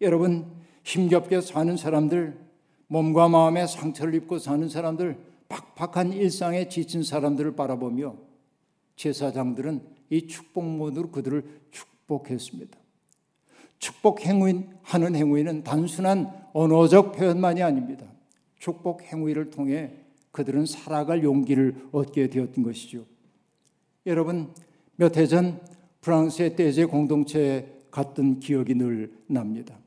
여러분, 0.00 0.62
힘겹게 0.84 1.40
사는 1.40 1.76
사람들, 1.76 2.38
몸과 2.86 3.28
마음에 3.28 3.66
상처를 3.66 4.14
입고 4.14 4.38
사는 4.38 4.68
사람들, 4.68 5.18
팍팍한 5.48 6.12
일상에 6.12 6.68
지친 6.68 7.02
사람들을 7.02 7.56
바라보며 7.56 8.14
제사장들은 8.96 9.82
이 10.10 10.26
축복문으로 10.26 11.10
그들을 11.10 11.62
축복했습니다. 11.70 12.78
축복 13.78 14.24
행위 14.24 14.64
하는 14.82 15.14
행위는 15.16 15.64
단순한 15.64 16.32
언어적 16.52 17.12
표현만이 17.12 17.62
아닙니다. 17.62 18.06
축복 18.58 19.02
행위를 19.02 19.50
통해 19.50 19.92
그들은 20.30 20.66
살아갈 20.66 21.22
용기를 21.22 21.88
얻게 21.92 22.28
되었던 22.28 22.64
것이죠. 22.64 23.04
여러분 24.06 24.52
몇 24.96 25.16
해 25.16 25.26
전 25.26 25.60
프랑스의 26.00 26.54
떼제 26.56 26.84
공동체에 26.86 27.66
갔던 27.90 28.40
기억이 28.40 28.74
늘 28.74 29.12
납니다. 29.26 29.78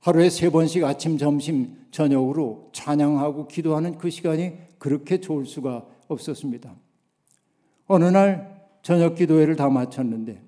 하루에 0.00 0.30
세 0.30 0.50
번씩 0.50 0.84
아침, 0.84 1.18
점심, 1.18 1.76
저녁으로 1.90 2.70
찬양하고 2.72 3.48
기도하는 3.48 3.98
그 3.98 4.10
시간이 4.10 4.52
그렇게 4.78 5.20
좋을 5.20 5.46
수가 5.46 5.84
없었습니다. 6.06 6.74
어느 7.86 8.04
날 8.04 8.66
저녁 8.82 9.16
기도회를 9.16 9.56
다 9.56 9.68
마쳤는데 9.68 10.42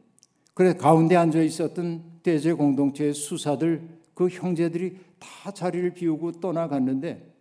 그래 0.54 0.74
가운데 0.74 1.16
앉아 1.16 1.40
있었던 1.42 2.20
대제 2.22 2.52
공동체의 2.52 3.14
수사들 3.14 3.88
그 4.14 4.28
형제들이 4.28 4.98
다 5.18 5.50
자리를 5.50 5.94
비우고 5.94 6.32
떠나갔는데 6.32 7.34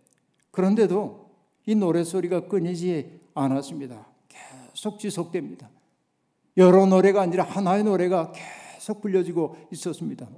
그런데도 0.50 1.30
이 1.66 1.74
노래 1.74 2.02
소리가 2.02 2.48
끊이지 2.48 3.20
않았습니다. 3.34 4.06
계속 4.28 4.98
지속됩니다. 4.98 5.70
여러 6.56 6.86
노래가 6.86 7.22
아니라 7.22 7.44
하나의 7.44 7.84
노래가 7.84 8.32
계속 8.32 9.00
불려지고 9.00 9.56
있었습니다. 9.70 10.28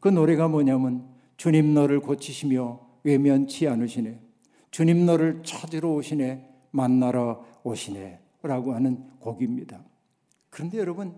그 0.00 0.08
노래가 0.08 0.48
뭐냐면 0.48 1.04
주님 1.36 1.74
너를 1.74 2.00
고치시며 2.00 2.80
외면치 3.04 3.68
않으시네. 3.68 4.18
주님 4.70 5.06
너를 5.06 5.42
찾으러 5.44 5.90
오시네. 5.90 6.46
만나러 6.70 7.44
오시네. 7.62 8.18
라고 8.42 8.74
하는 8.74 9.04
곡입니다. 9.18 9.82
그런데 10.48 10.78
여러분, 10.78 11.14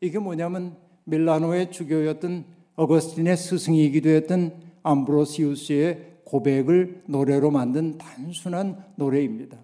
이게 0.00 0.18
뭐냐면 0.18 0.76
밀라노의 1.04 1.72
주교였던 1.72 2.44
어거스틴의 2.76 3.36
스승이기도 3.36 4.08
했던 4.08 4.54
암브로시우스의 4.82 6.20
고백을 6.24 7.02
노래로 7.06 7.50
만든 7.50 7.98
단순한 7.98 8.84
노래입니다. 8.96 9.58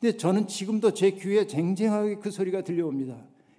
근데 0.00 0.16
저는 0.16 0.46
지금도 0.46 0.94
제 0.94 1.10
귀에 1.10 1.46
쟁쟁하게 1.46 2.16
그 2.16 2.30
소리가 2.30 2.62
들려옵니다. 2.62 3.16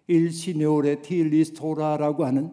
일시뇨레 0.08 1.02
틸리스토라라고 1.02 2.26
하는 2.26 2.52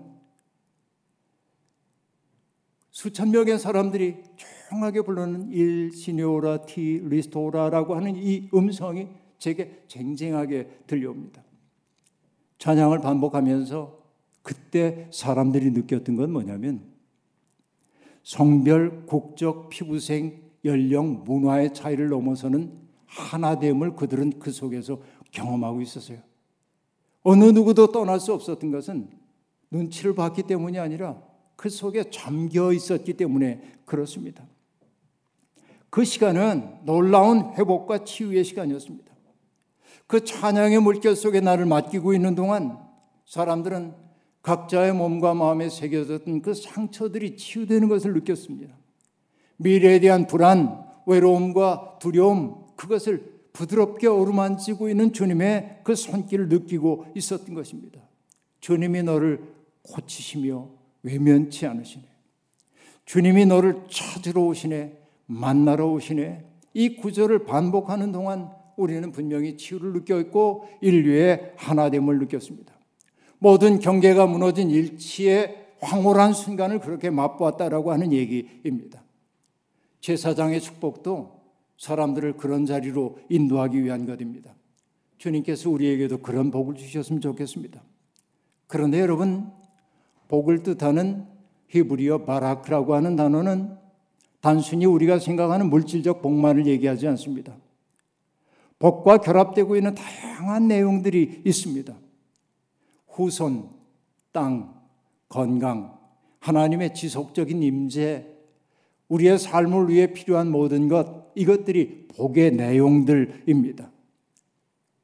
수천 2.97 3.31
명의 3.31 3.59
사람들이 3.59 4.23
조용하게 4.71 5.03
부르는 5.03 5.51
일시뇨라 5.51 6.65
티 6.65 7.03
리스토라라고 7.05 7.95
하는 7.95 8.17
이 8.17 8.49
음성이 8.55 9.09
제게 9.37 9.83
쟁쟁하게 9.87 10.85
들려옵니다. 10.87 11.45
찬양을 12.57 13.03
반복하면서 13.03 13.99
그때 14.43 15.09
사람들이 15.13 15.73
느꼈던 15.73 16.17
건 16.17 16.33
뭐냐면 16.33 16.87
성별, 18.23 19.05
국적, 19.05 19.69
피부색, 19.69 20.63
연령, 20.65 21.23
문화의 21.25 21.75
차이를 21.75 22.09
넘어서는 22.09 22.73
하나됨을 23.05 23.95
그들은 23.95 24.39
그 24.39 24.51
속에서 24.51 25.03
경험하고 25.33 25.83
있었어요. 25.83 26.21
어느 27.25 27.45
누구도 27.45 27.93
떠날 27.93 28.21
수 28.21 28.33
없었던 28.33 28.71
것은 28.71 29.11
눈치를 29.71 30.15
봤기 30.15 30.45
때문이 30.45 30.79
아니라 30.79 31.26
그 31.57 31.69
속에 31.69 32.11
잠겨 32.11 32.73
있었기 32.73 33.15
때문에 33.15 33.63
그렇습니다. 33.85 34.47
그 35.91 36.05
시간은 36.05 36.85
놀라운 36.85 37.55
회복과 37.55 38.05
치유의 38.05 38.45
시간이었습니다. 38.45 39.15
그 40.07 40.25
찬양의 40.25 40.81
물결 40.81 41.17
속에 41.17 41.41
나를 41.41 41.67
맡기고 41.67 42.15
있는 42.15 42.35
동안 42.35 42.79
사람들은 43.25 43.95
각자의 44.43 44.93
몸과 44.93 45.35
마음에 45.35 45.69
새겨졌던 45.69 46.43
그 46.43 46.55
상처들이 46.55 47.37
치유되는 47.37 47.89
것을 47.89 48.13
느꼈습니다. 48.15 48.77
미래에 49.57 49.99
대한 49.99 50.27
불안, 50.27 50.85
외로움과 51.07 51.99
두려움, 52.01 52.67
그것을 52.77 53.35
부드럽게 53.53 54.07
어루만지고 54.07 54.89
있는 54.89 55.13
주님의 55.13 55.81
그 55.83 55.95
손길을 55.95 56.49
느끼고 56.49 57.07
있었던 57.17 57.55
것입니다. 57.55 58.01
주님이 58.61 59.03
너를 59.03 59.43
고치시며 59.83 60.69
외면치 61.07 61.67
않으시네. 61.67 62.05
주님이 63.05 63.47
너를 63.47 63.85
찾으러 63.89 64.43
오시네. 64.43 64.99
만나러 65.27 65.87
오시네. 65.93 66.45
이 66.75 66.97
구절을 66.97 67.47
반복하는 67.47 68.13
동안 68.13 68.51
우리는 68.77 69.11
분명히 69.13 69.57
치유를 69.57 69.93
느꼈고 69.93 70.69
인류의 70.81 71.53
하나됨을 71.57 72.19
느꼈습니다. 72.19 72.75
모든 73.39 73.79
경계가 73.79 74.27
무너진 74.27 74.71
일치의 74.71 75.67
황홀한 75.81 76.33
순간을 76.33 76.81
그렇게 76.81 77.11
맛보았다라고 77.11 77.93
하는 77.93 78.13
얘기입니다. 78.13 79.03
제사장의 80.01 80.61
축복도 80.61 81.41
사람들을 81.79 82.37
그런 82.37 82.67
자리로 82.67 83.19
인도하기 83.29 83.83
위한 83.83 84.07
것입니다. 84.07 84.55
주님께서 85.19 85.71
우리에게도 85.71 86.19
그런 86.19 86.51
복을 86.51 86.75
주셨으면 86.75 87.21
좋겠습니다. 87.21 87.83
그런데 88.67 89.01
여러분, 89.01 89.51
복을 90.29 90.63
뜻하는 90.63 91.27
히브리어 91.69 92.25
바라크라고 92.25 92.95
하는 92.95 93.17
단어는 93.17 93.77
단순히 94.41 94.87
우리가 94.87 95.19
생각하는 95.19 95.71
물질적 95.71 96.23
복만을 96.23 96.67
얘기하지 96.67 97.09
않습니다. 97.09 97.57
복과 98.79 99.19
결합되고 99.19 99.77
있는 99.77 99.95
다양한 99.95 100.69
내용들이 100.69 101.43
있습니다. 101.45 101.95
후손, 103.09 103.71
땅, 104.33 104.75
건강, 105.29 105.99
하나님의 106.41 106.95
지속적인 106.95 107.63
임재, 107.63 108.27
우리의 109.09 109.39
삶을 109.39 109.89
위해 109.89 110.13
필요한 110.13 110.51
모든 110.51 110.89
것, 110.89 111.33
이것들이 111.35 112.09
복의 112.09 112.53
내용들입니다. 112.53 113.91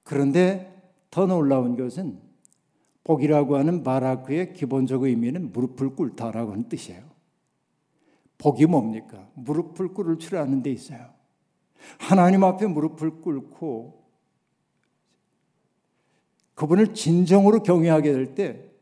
그런데 0.02 0.72
더 1.10 1.26
놀라운 1.26 1.76
것은 1.76 2.18
복이라고 3.04 3.56
하는 3.56 3.82
바라크의 3.82 4.52
기본적 4.54 5.02
의미는 5.02 5.52
무릎을 5.52 5.96
꿇다라고 5.96 6.52
하는 6.52 6.68
뜻이에요. 6.68 7.02
복이 8.38 8.66
뭡니까? 8.66 9.28
무릎을 9.34 9.88
꿇을 9.88 10.18
줄 10.18 10.36
아는 10.36 10.62
데 10.62 10.70
있어요. 10.70 11.10
하나님 11.98 12.44
앞에 12.44 12.66
무릎을 12.66 13.20
꿇고 13.20 14.02
그분을 16.54 16.94
진정으로 16.94 17.62
경외하게 17.62 18.12
될 18.12 18.34
때 18.34 18.72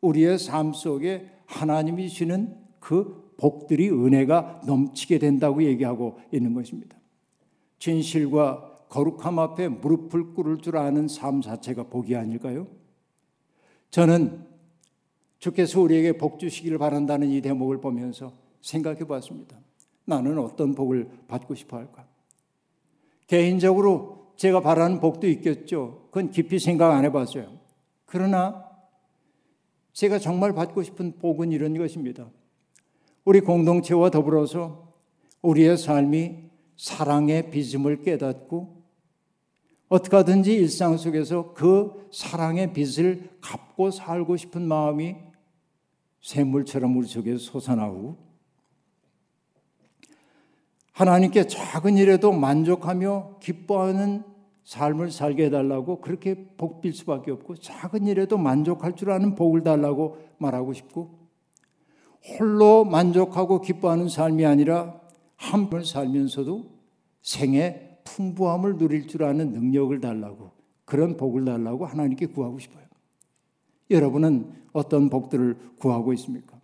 우리의 0.00 0.38
삶 0.38 0.72
속에 0.72 1.30
하나님이 1.46 2.08
주시는 2.08 2.56
그 2.80 3.34
복들이 3.36 3.90
은혜가 3.90 4.62
넘치게 4.66 5.18
된다고 5.18 5.62
얘기하고 5.62 6.18
있는 6.32 6.54
것입니다. 6.54 6.96
진실과 7.78 8.86
거룩함 8.88 9.38
앞에 9.38 9.68
무릎을 9.68 10.34
꿇을 10.34 10.58
줄 10.58 10.76
아는 10.76 11.08
삶 11.08 11.40
자체가 11.40 11.84
복이 11.84 12.16
아닐까요? 12.16 12.68
저는 13.96 14.44
주께서 15.38 15.80
우리에게 15.80 16.18
복 16.18 16.38
주시기를 16.38 16.76
바란다는 16.76 17.30
이 17.30 17.40
대목을 17.40 17.80
보면서 17.80 18.30
생각해 18.60 19.06
봤습니다. 19.06 19.56
나는 20.04 20.38
어떤 20.38 20.74
복을 20.74 21.08
받고 21.28 21.54
싶어 21.54 21.78
할까? 21.78 22.06
개인적으로 23.26 24.34
제가 24.36 24.60
바라는 24.60 25.00
복도 25.00 25.26
있겠죠. 25.28 26.08
그건 26.10 26.30
깊이 26.30 26.58
생각 26.58 26.92
안 26.92 27.06
해봤어요. 27.06 27.50
그러나 28.04 28.66
제가 29.94 30.18
정말 30.18 30.52
받고 30.52 30.82
싶은 30.82 31.16
복은 31.18 31.50
이런 31.50 31.78
것입니다. 31.78 32.28
우리 33.24 33.40
공동체와 33.40 34.10
더불어서 34.10 34.92
우리의 35.40 35.78
삶이 35.78 36.50
사랑의 36.76 37.50
빚음을 37.50 38.02
깨닫고 38.02 38.75
어떻게 39.88 40.16
하든지 40.16 40.52
일상 40.54 40.96
속에서 40.96 41.52
그 41.54 42.08
사랑의 42.12 42.72
빚을 42.72 43.38
갚고 43.40 43.90
살고 43.90 44.36
싶은 44.36 44.66
마음이 44.66 45.16
샘물처럼 46.22 46.96
우리 46.96 47.06
속에 47.06 47.36
솟아나오고 47.36 48.16
하나님께 50.92 51.46
작은 51.46 51.98
일에도 51.98 52.32
만족하며 52.32 53.36
기뻐하는 53.40 54.24
삶을 54.64 55.12
살게 55.12 55.44
해달라고 55.44 56.00
그렇게 56.00 56.48
복 56.56 56.80
빌 56.80 56.92
수밖에 56.92 57.30
없고 57.30 57.56
작은 57.56 58.06
일에도 58.08 58.36
만족할 58.38 58.96
줄 58.96 59.10
아는 59.12 59.36
복을 59.36 59.62
달라고 59.62 60.18
말하고 60.38 60.72
싶고 60.72 61.16
홀로 62.24 62.84
만족하고 62.84 63.60
기뻐하는 63.60 64.08
삶이 64.08 64.44
아니라 64.44 65.00
한 65.36 65.70
번 65.70 65.84
살면서도 65.84 66.64
생애 67.22 67.85
풍부함을 68.06 68.78
누릴 68.78 69.06
줄 69.06 69.24
아는 69.24 69.52
능력을 69.52 70.00
달라고 70.00 70.52
그런 70.84 71.16
복을 71.16 71.44
달라고 71.44 71.84
하나님께 71.84 72.26
구하고 72.26 72.58
싶어요. 72.58 72.84
여러분은 73.90 74.52
어떤 74.72 75.10
복들을 75.10 75.56
구하고 75.78 76.12
있습니까? 76.14 76.58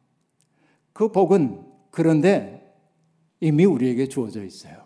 그 0.93 1.11
복은 1.11 1.65
그런데 1.91 2.75
이미 3.41 3.65
우리에게 3.65 4.09
주어져 4.09 4.45
있어요. 4.45 4.83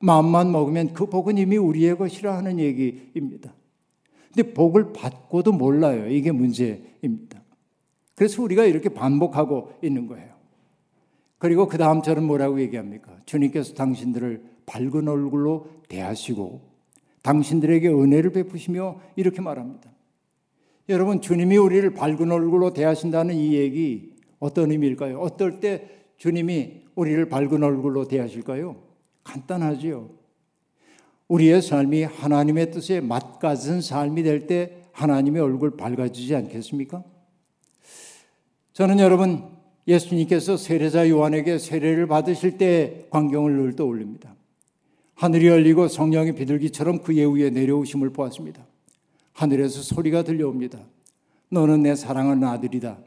마음만 0.00 0.52
먹으면 0.52 0.92
그 0.92 1.06
복은 1.06 1.38
이미 1.38 1.56
우리의 1.56 1.96
것이라 1.96 2.36
하는 2.36 2.58
얘기입니다. 2.58 3.52
근데 4.32 4.52
복을 4.52 4.92
받고도 4.92 5.52
몰라요. 5.52 6.08
이게 6.08 6.30
문제입니다. 6.30 7.42
그래서 8.14 8.42
우리가 8.42 8.64
이렇게 8.64 8.88
반복하고 8.88 9.72
있는 9.82 10.06
거예요. 10.06 10.34
그리고 11.38 11.68
그 11.68 11.78
다음처럼 11.78 12.24
뭐라고 12.24 12.60
얘기합니까? 12.60 13.16
주님께서 13.24 13.74
당신들을 13.74 14.57
밝은 14.68 15.08
얼굴로 15.08 15.66
대하시고 15.88 16.60
당신들에게 17.22 17.88
은혜를 17.88 18.30
베푸시며 18.30 19.00
이렇게 19.16 19.40
말합니다. 19.40 19.90
여러분, 20.88 21.20
주님이 21.20 21.56
우리를 21.56 21.90
밝은 21.94 22.30
얼굴로 22.30 22.72
대하신다는 22.72 23.34
이 23.34 23.54
얘기 23.54 24.14
어떤 24.38 24.70
의미일까요? 24.70 25.18
어떨 25.18 25.60
때 25.60 25.88
주님이 26.16 26.82
우리를 26.94 27.28
밝은 27.28 27.62
얼굴로 27.62 28.06
대하실까요? 28.08 28.76
간단하지요. 29.24 30.10
우리의 31.28 31.60
삶이 31.60 32.04
하나님의 32.04 32.70
뜻에 32.70 33.00
맞가진 33.00 33.80
삶이 33.80 34.22
될 34.22 34.46
때 34.46 34.78
하나님의 34.92 35.40
얼굴 35.40 35.76
밝아지지 35.76 36.34
않겠습니까? 36.34 37.04
저는 38.72 38.98
여러분 38.98 39.44
예수님께서 39.86 40.56
세례자 40.56 41.08
요한에게 41.08 41.58
세례를 41.58 42.06
받으실 42.06 42.58
때 42.58 43.06
광경을 43.10 43.52
늘 43.52 43.76
떠올립니다. 43.76 44.34
하늘이 45.18 45.48
열리고 45.48 45.88
성령이 45.88 46.32
비둘기처럼 46.36 47.02
그의 47.02 47.26
위에 47.34 47.50
내려오심을 47.50 48.10
보았습니다. 48.10 48.64
하늘에서 49.32 49.82
소리가 49.82 50.22
들려옵니다. 50.22 50.78
너는 51.50 51.82
내 51.82 51.96
사랑하는 51.96 52.46
아들이다. 52.46 52.98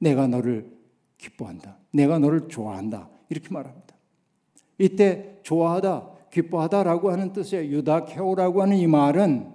내가 0.00 0.26
너를 0.26 0.70
기뻐한다. 1.16 1.78
내가 1.94 2.18
너를 2.18 2.48
좋아한다. 2.48 3.08
이렇게 3.30 3.48
말합니다. 3.48 3.94
이때 4.76 5.38
좋아하다, 5.44 6.10
기뻐하다라고 6.30 7.10
하는 7.10 7.32
뜻의 7.32 7.70
유다케오라고 7.70 8.60
하는 8.60 8.76
이 8.76 8.86
말은 8.86 9.50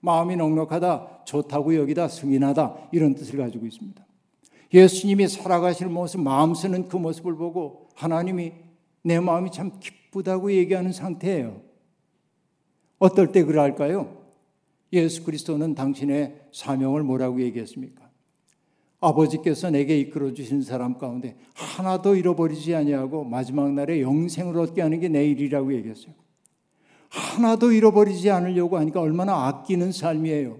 마음이 0.00 0.34
넉넉하다, 0.34 1.22
좋다고 1.24 1.76
여기다, 1.76 2.08
승인하다 2.08 2.88
이런 2.90 3.14
뜻을 3.14 3.38
가지고 3.38 3.64
있습니다. 3.66 4.04
예수님이 4.74 5.28
살아가실 5.28 5.86
모습, 5.86 6.20
마음 6.20 6.52
쓰는 6.56 6.88
그 6.88 6.96
모습을 6.96 7.36
보고 7.36 7.86
하나님이 7.94 8.54
내 9.04 9.20
마음이 9.20 9.52
참 9.52 9.70
기 9.78 9.90
쁘다고 10.16 10.52
얘기하는 10.52 10.92
상태예요. 10.92 11.60
어떨 12.98 13.32
때 13.32 13.44
그럴까요? 13.44 14.24
예수 14.92 15.24
그리스도는 15.24 15.74
당신의 15.74 16.48
사명을 16.52 17.02
뭐라고 17.02 17.40
얘기했습니까? 17.42 18.06
아버지께서 19.00 19.70
내게 19.70 19.98
이끌어 19.98 20.32
주신 20.32 20.62
사람 20.62 20.96
가운데 20.96 21.36
하나도 21.54 22.16
잃어버리지 22.16 22.74
아니하고 22.74 23.24
마지막 23.24 23.70
날에 23.72 24.00
영생을 24.00 24.58
얻게 24.58 24.80
하는 24.80 25.00
게 25.00 25.08
내 25.08 25.26
일이라고 25.26 25.74
얘기했어요. 25.74 26.14
하나도 27.10 27.72
잃어버리지 27.72 28.30
않으려고 28.30 28.78
하니까 28.78 29.00
얼마나 29.00 29.46
아끼는 29.46 29.92
삶이에요. 29.92 30.58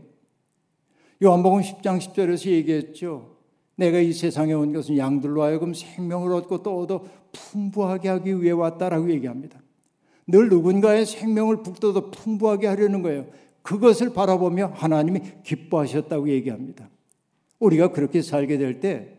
요한복음 1.23 1.63
10장 1.63 1.99
10절에서 1.99 2.51
얘기했죠. 2.51 3.37
내가 3.77 3.99
이 3.99 4.13
세상에 4.13 4.53
온 4.53 4.73
것은 4.73 4.97
양들로 4.97 5.43
하여금 5.43 5.73
생명을 5.75 6.33
얻고 6.35 6.63
또 6.63 6.81
얻어 6.81 7.05
풍부하게 7.37 8.09
하기 8.09 8.43
위해 8.43 8.53
왔다라고 8.53 9.11
얘기합니다. 9.11 9.61
늘 10.27 10.49
누군가의 10.49 11.07
생명을 11.07 11.63
북돋아 11.63 12.11
풍부하게 12.11 12.67
하려는 12.67 13.03
거예요. 13.03 13.27
그것을 13.63 14.13
바라보며 14.13 14.73
하나님이 14.75 15.21
기뻐하셨다고 15.45 16.29
얘기합니다. 16.29 16.89
우리가 17.59 17.93
그렇게 17.93 18.23
살게 18.23 18.59
될 18.59 18.81
때 18.81 19.17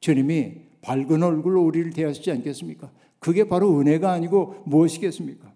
주님이 0.00 0.66
밝은 0.82 1.22
얼굴로 1.22 1.64
우리를 1.64 1.90
대하시지 1.92 2.30
않겠습니까? 2.30 2.90
그게 3.18 3.48
바로 3.48 3.78
은혜가 3.80 4.12
아니고 4.12 4.62
무엇이겠습니까? 4.66 5.52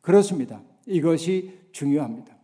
그렇습니다. 0.00 0.62
이것이 0.86 1.58
중요합니다. 1.72 2.36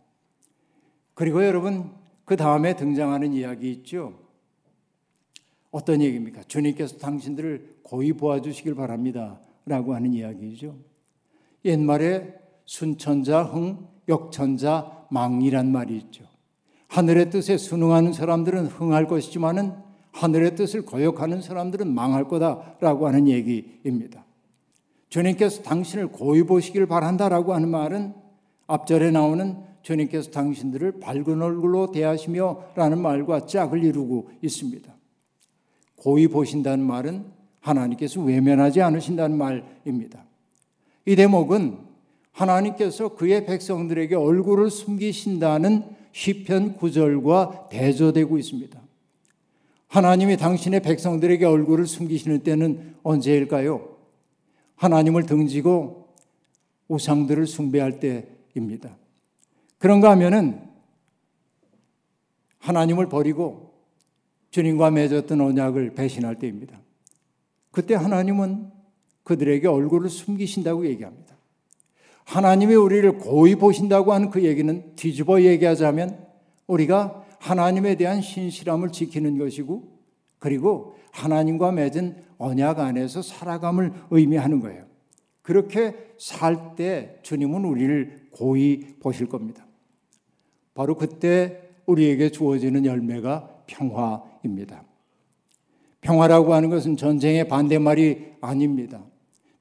그리고 1.13 1.45
여러분, 1.45 1.91
그 2.25 2.35
다음에 2.35 2.75
등장하는 2.75 3.33
이야기 3.33 3.71
있죠. 3.71 4.24
어떤 5.75 6.01
얘기입니까? 6.01 6.41
주님께서 6.47 6.97
당신들을 6.99 7.79
고이 7.83 8.13
보아주시길 8.13 8.75
바랍니다. 8.75 9.41
라고 9.65 9.93
하는 9.93 10.13
이야기죠. 10.13 10.77
옛말에 11.65 12.33
순천자 12.63 13.43
흥, 13.43 13.85
역천자 14.07 15.07
망이란 15.09 15.73
말이 15.73 15.97
있죠. 15.97 16.23
하늘의 16.87 17.29
뜻에 17.29 17.57
순응하는 17.57 18.13
사람들은 18.13 18.67
흥할 18.67 19.07
것이지만은 19.07 19.73
하늘의 20.13 20.55
뜻을 20.55 20.85
거역하는 20.85 21.41
사람들은 21.41 21.93
망할 21.93 22.29
거다라고 22.29 23.07
하는 23.07 23.27
얘기입니다. 23.27 24.23
주님께서 25.09 25.61
당신을 25.63 26.07
고이 26.07 26.43
보시길 26.43 26.85
바란다라고 26.85 27.53
하는 27.53 27.67
말은 27.67 28.13
앞절에 28.67 29.11
나오는 29.11 29.57
주님께서 29.81 30.31
당신들을 30.31 31.01
밝은 31.01 31.41
얼굴로 31.41 31.91
대하시며 31.91 32.63
라는 32.75 33.01
말과 33.01 33.45
짝을 33.45 33.83
이루고 33.83 34.29
있습니다. 34.41 34.94
고이 36.05 36.27
보신다는 36.27 36.85
말은 36.85 37.25
하나님께서 37.61 38.21
외면하지 38.21 38.79
않으신다는 38.79 39.39
말입니다. 39.39 40.23
이 41.07 41.15
대목은 41.15 41.79
하나님께서 42.31 43.15
그의 43.15 43.47
백성들에게 43.47 44.13
얼굴을 44.13 44.69
숨기신다는 44.69 45.83
시편 46.11 46.77
9절과 46.77 47.69
대조되고 47.69 48.37
있습니다. 48.37 48.79
하나님이 49.87 50.37
당신의 50.37 50.81
백성들에게 50.81 51.43
얼굴을 51.43 51.87
숨기시는 51.87 52.41
때는 52.43 52.97
언제일까요? 53.01 53.97
하나님을 54.75 55.25
등지고 55.25 56.09
우상들을 56.87 57.47
숭배할 57.47 57.99
때입니다. 58.53 58.95
그런가 59.79 60.11
하면은 60.11 60.61
하나님을 62.59 63.09
버리고 63.09 63.74
주님과 64.55 64.89
맺었던 64.91 65.41
언약을 65.41 65.95
배신할 65.95 66.35
때입니다. 66.35 66.79
그때 67.71 67.93
하나님은 67.93 68.71
그들에게 69.25 69.67
얼굴을 69.67 70.09
숨기신다고 70.09 70.85
얘기합니다. 70.85 71.35
하나님이 72.23 72.75
우리를 72.75 73.17
고이 73.17 73.55
보신다고 73.55 74.13
하는 74.13 74.29
그 74.29 74.45
얘기는 74.45 74.95
뒤집어 74.95 75.41
얘기하자면 75.41 76.25
우리가 76.67 77.25
하나님에 77.39 77.95
대한 77.95 78.21
신실함을 78.21 78.93
지키는 78.93 79.37
것이고 79.37 79.91
그리고 80.39 80.95
하나님과 81.11 81.73
맺은 81.73 82.15
언약 82.37 82.79
안에서 82.79 83.21
살아감을 83.21 83.91
의미하는 84.09 84.61
거예요. 84.61 84.85
그렇게 85.41 86.13
살 86.17 86.77
때 86.77 87.19
주님은 87.23 87.65
우리를 87.65 88.29
고이 88.31 88.95
보실 89.01 89.27
겁니다. 89.27 89.67
바로 90.73 90.95
그때 90.95 91.71
우리에게 91.87 92.29
주어지는 92.29 92.85
열매가 92.85 93.63
평화 93.67 94.23
입니다. 94.45 94.83
평화라고 96.01 96.53
하는 96.53 96.69
것은 96.69 96.97
전쟁의 96.97 97.47
반대말이 97.47 98.33
아닙니다. 98.41 99.01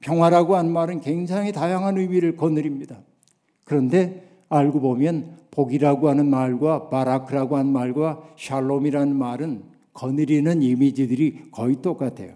평화라고 0.00 0.56
하는 0.56 0.70
말은 0.72 1.00
굉장히 1.00 1.52
다양한 1.52 1.96
의미를 1.96 2.36
거느립니다. 2.36 2.98
그런데 3.64 4.28
알고 4.50 4.80
보면 4.80 5.38
복이라고 5.50 6.08
하는 6.08 6.28
말과 6.28 6.90
바라크라고 6.90 7.56
하는 7.56 7.72
말과 7.72 8.22
샬롬이라는 8.36 9.16
말은 9.16 9.62
거느리는 9.94 10.60
이미지들이 10.60 11.50
거의 11.50 11.80
똑같아요. 11.80 12.34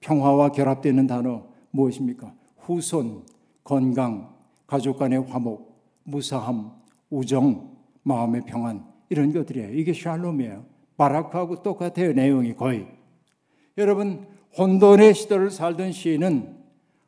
평화와 0.00 0.50
결합되는 0.50 1.06
단어 1.06 1.46
무엇입니까? 1.70 2.32
후손, 2.58 3.24
건강, 3.64 4.32
가족 4.66 4.98
간의 4.98 5.24
화목, 5.24 5.74
무사함, 6.04 6.70
우정, 7.10 7.76
마음의 8.02 8.42
평안 8.46 8.84
이런 9.08 9.32
것들이에요. 9.32 9.72
이게 9.72 9.92
샬롬이에요. 9.92 10.75
바라크하고 10.96 11.62
똑같아요. 11.62 12.12
내용이 12.12 12.54
거의. 12.54 12.86
여러분 13.78 14.26
혼돈의 14.56 15.14
시대를 15.14 15.50
살던 15.50 15.92
시인은 15.92 16.56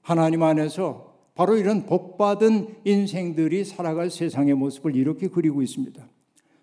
하나님 0.03 0.43
안에서 0.43 1.15
바로 1.35 1.57
이런 1.57 1.87
복받은 1.87 2.77
인생들이 2.85 3.65
살아갈 3.65 4.11
세상의 4.11 4.55
모습을 4.55 4.97
이렇게 4.97 5.29
그리고 5.29 5.63
있습니다. 5.63 6.07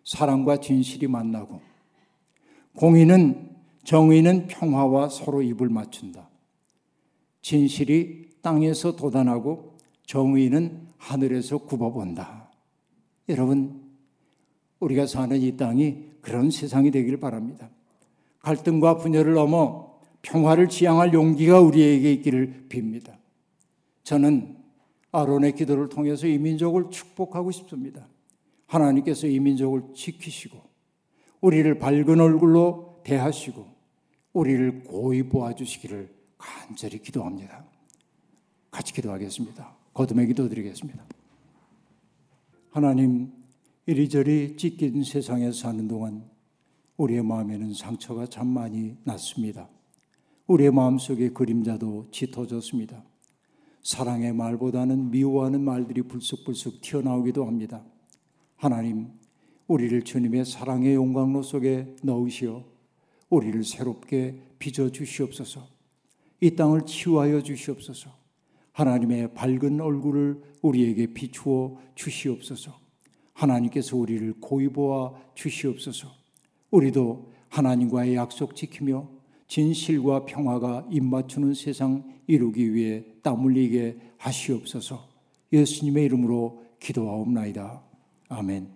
사랑과 0.04 0.58
진실이 0.58 1.08
만나고 1.08 1.62
공의는 2.76 3.56
정의는 3.84 4.48
평화와 4.48 5.10
서로 5.10 5.42
입을 5.42 5.70
맞춘다. 5.70 6.30
진실이 7.42 8.30
땅에서 8.42 8.96
돋아나고 8.96 9.78
정의는 10.06 10.88
하늘에서 10.98 11.60
굽어본다. 11.60 12.52
여러분, 13.30 13.82
우리가 14.80 15.08
사는 15.08 15.40
이 15.40 15.56
땅이 15.56 16.15
그런 16.26 16.50
세상이 16.50 16.90
되기를 16.90 17.20
바랍니다. 17.20 17.70
갈등과 18.40 18.98
분열을 18.98 19.36
넘어 19.36 20.00
평화를 20.24 20.68
지향할 20.68 21.14
용기가 21.14 21.62
우리에게 21.62 22.12
있기를 22.14 22.66
빕니다. 22.68 23.16
저는 24.04 24.58
아론의 25.12 25.54
기도를 25.54 25.88
통해서 25.88 26.26
이 26.26 26.40
민족을 26.40 26.90
축복하고 26.90 27.52
싶습니다. 27.52 28.08
하나님께서 28.66 29.28
이 29.28 29.40
민족을 29.40 29.84
지키시고 29.94 30.60
우리를 31.42 31.78
밝은 31.78 32.20
얼굴로 32.20 33.02
대하시고 33.04 33.64
우리를 34.34 34.84
고이 34.84 35.30
보아주시기를 35.30 36.10
간절히 36.40 37.04
기도합니다. 37.04 37.64
같이 38.72 38.94
기도하겠습니다. 38.94 39.76
거듭의 39.94 40.26
기도 40.26 40.50
드리겠습니다. 40.50 41.06
하나님, 42.72 43.32
이리저리 43.88 44.58
찢긴 44.58 45.04
세상에 45.04 45.52
사는 45.52 45.88
동안 45.88 46.28
우리의 46.98 47.24
마음에는 47.24 47.76
상처가 47.76 48.26
참 48.26 48.48
많이 48.48 48.96
났습니다. 49.04 49.70
우리의 50.48 50.72
마음속에 50.72 51.30
그림자도 51.30 52.08
짙어졌습니다. 52.10 53.04
사랑의 53.84 54.34
말보다는 54.34 55.12
미워하는 55.12 55.62
말들이 55.62 56.02
불쑥불쑥 56.02 56.82
튀어나오기도 56.82 57.46
합니다. 57.46 57.86
하나님, 58.56 59.10
우리를 59.68 60.02
주님의 60.02 60.46
사랑의 60.46 60.96
용광로 60.96 61.44
속에 61.44 61.96
넣으시어 62.02 62.66
우리를 63.30 63.64
새롭게 63.64 64.42
빚어 64.58 64.90
주시옵소서. 64.90 65.68
이 66.42 66.56
땅을 66.56 66.88
치유하여 66.88 67.44
주시옵소서. 67.44 68.10
하나님의 68.72 69.36
밝은 69.36 69.80
얼굴을 69.80 70.42
우리에게 70.64 71.14
비추어 71.14 71.78
주시옵소서. 71.94 72.85
하나님께서 73.36 73.96
우리를 73.96 74.34
고이 74.42 74.70
보아 74.70 75.14
주시옵소서. 75.36 76.08
우리도 76.72 77.32
하나님과의 77.50 78.16
약속 78.16 78.56
지키며 78.56 79.08
진실과 79.48 80.26
평화가 80.26 80.88
입맞추는 80.90 81.54
세상 81.54 82.04
이루기 82.28 82.74
위해 82.74 83.06
땀 83.22 83.46
흘리게 83.46 83.98
하시옵소서. 84.18 85.08
예수님의 85.54 86.06
이름으로 86.06 86.64
기도하옵나이다. 86.80 87.84
아멘. 88.30 88.75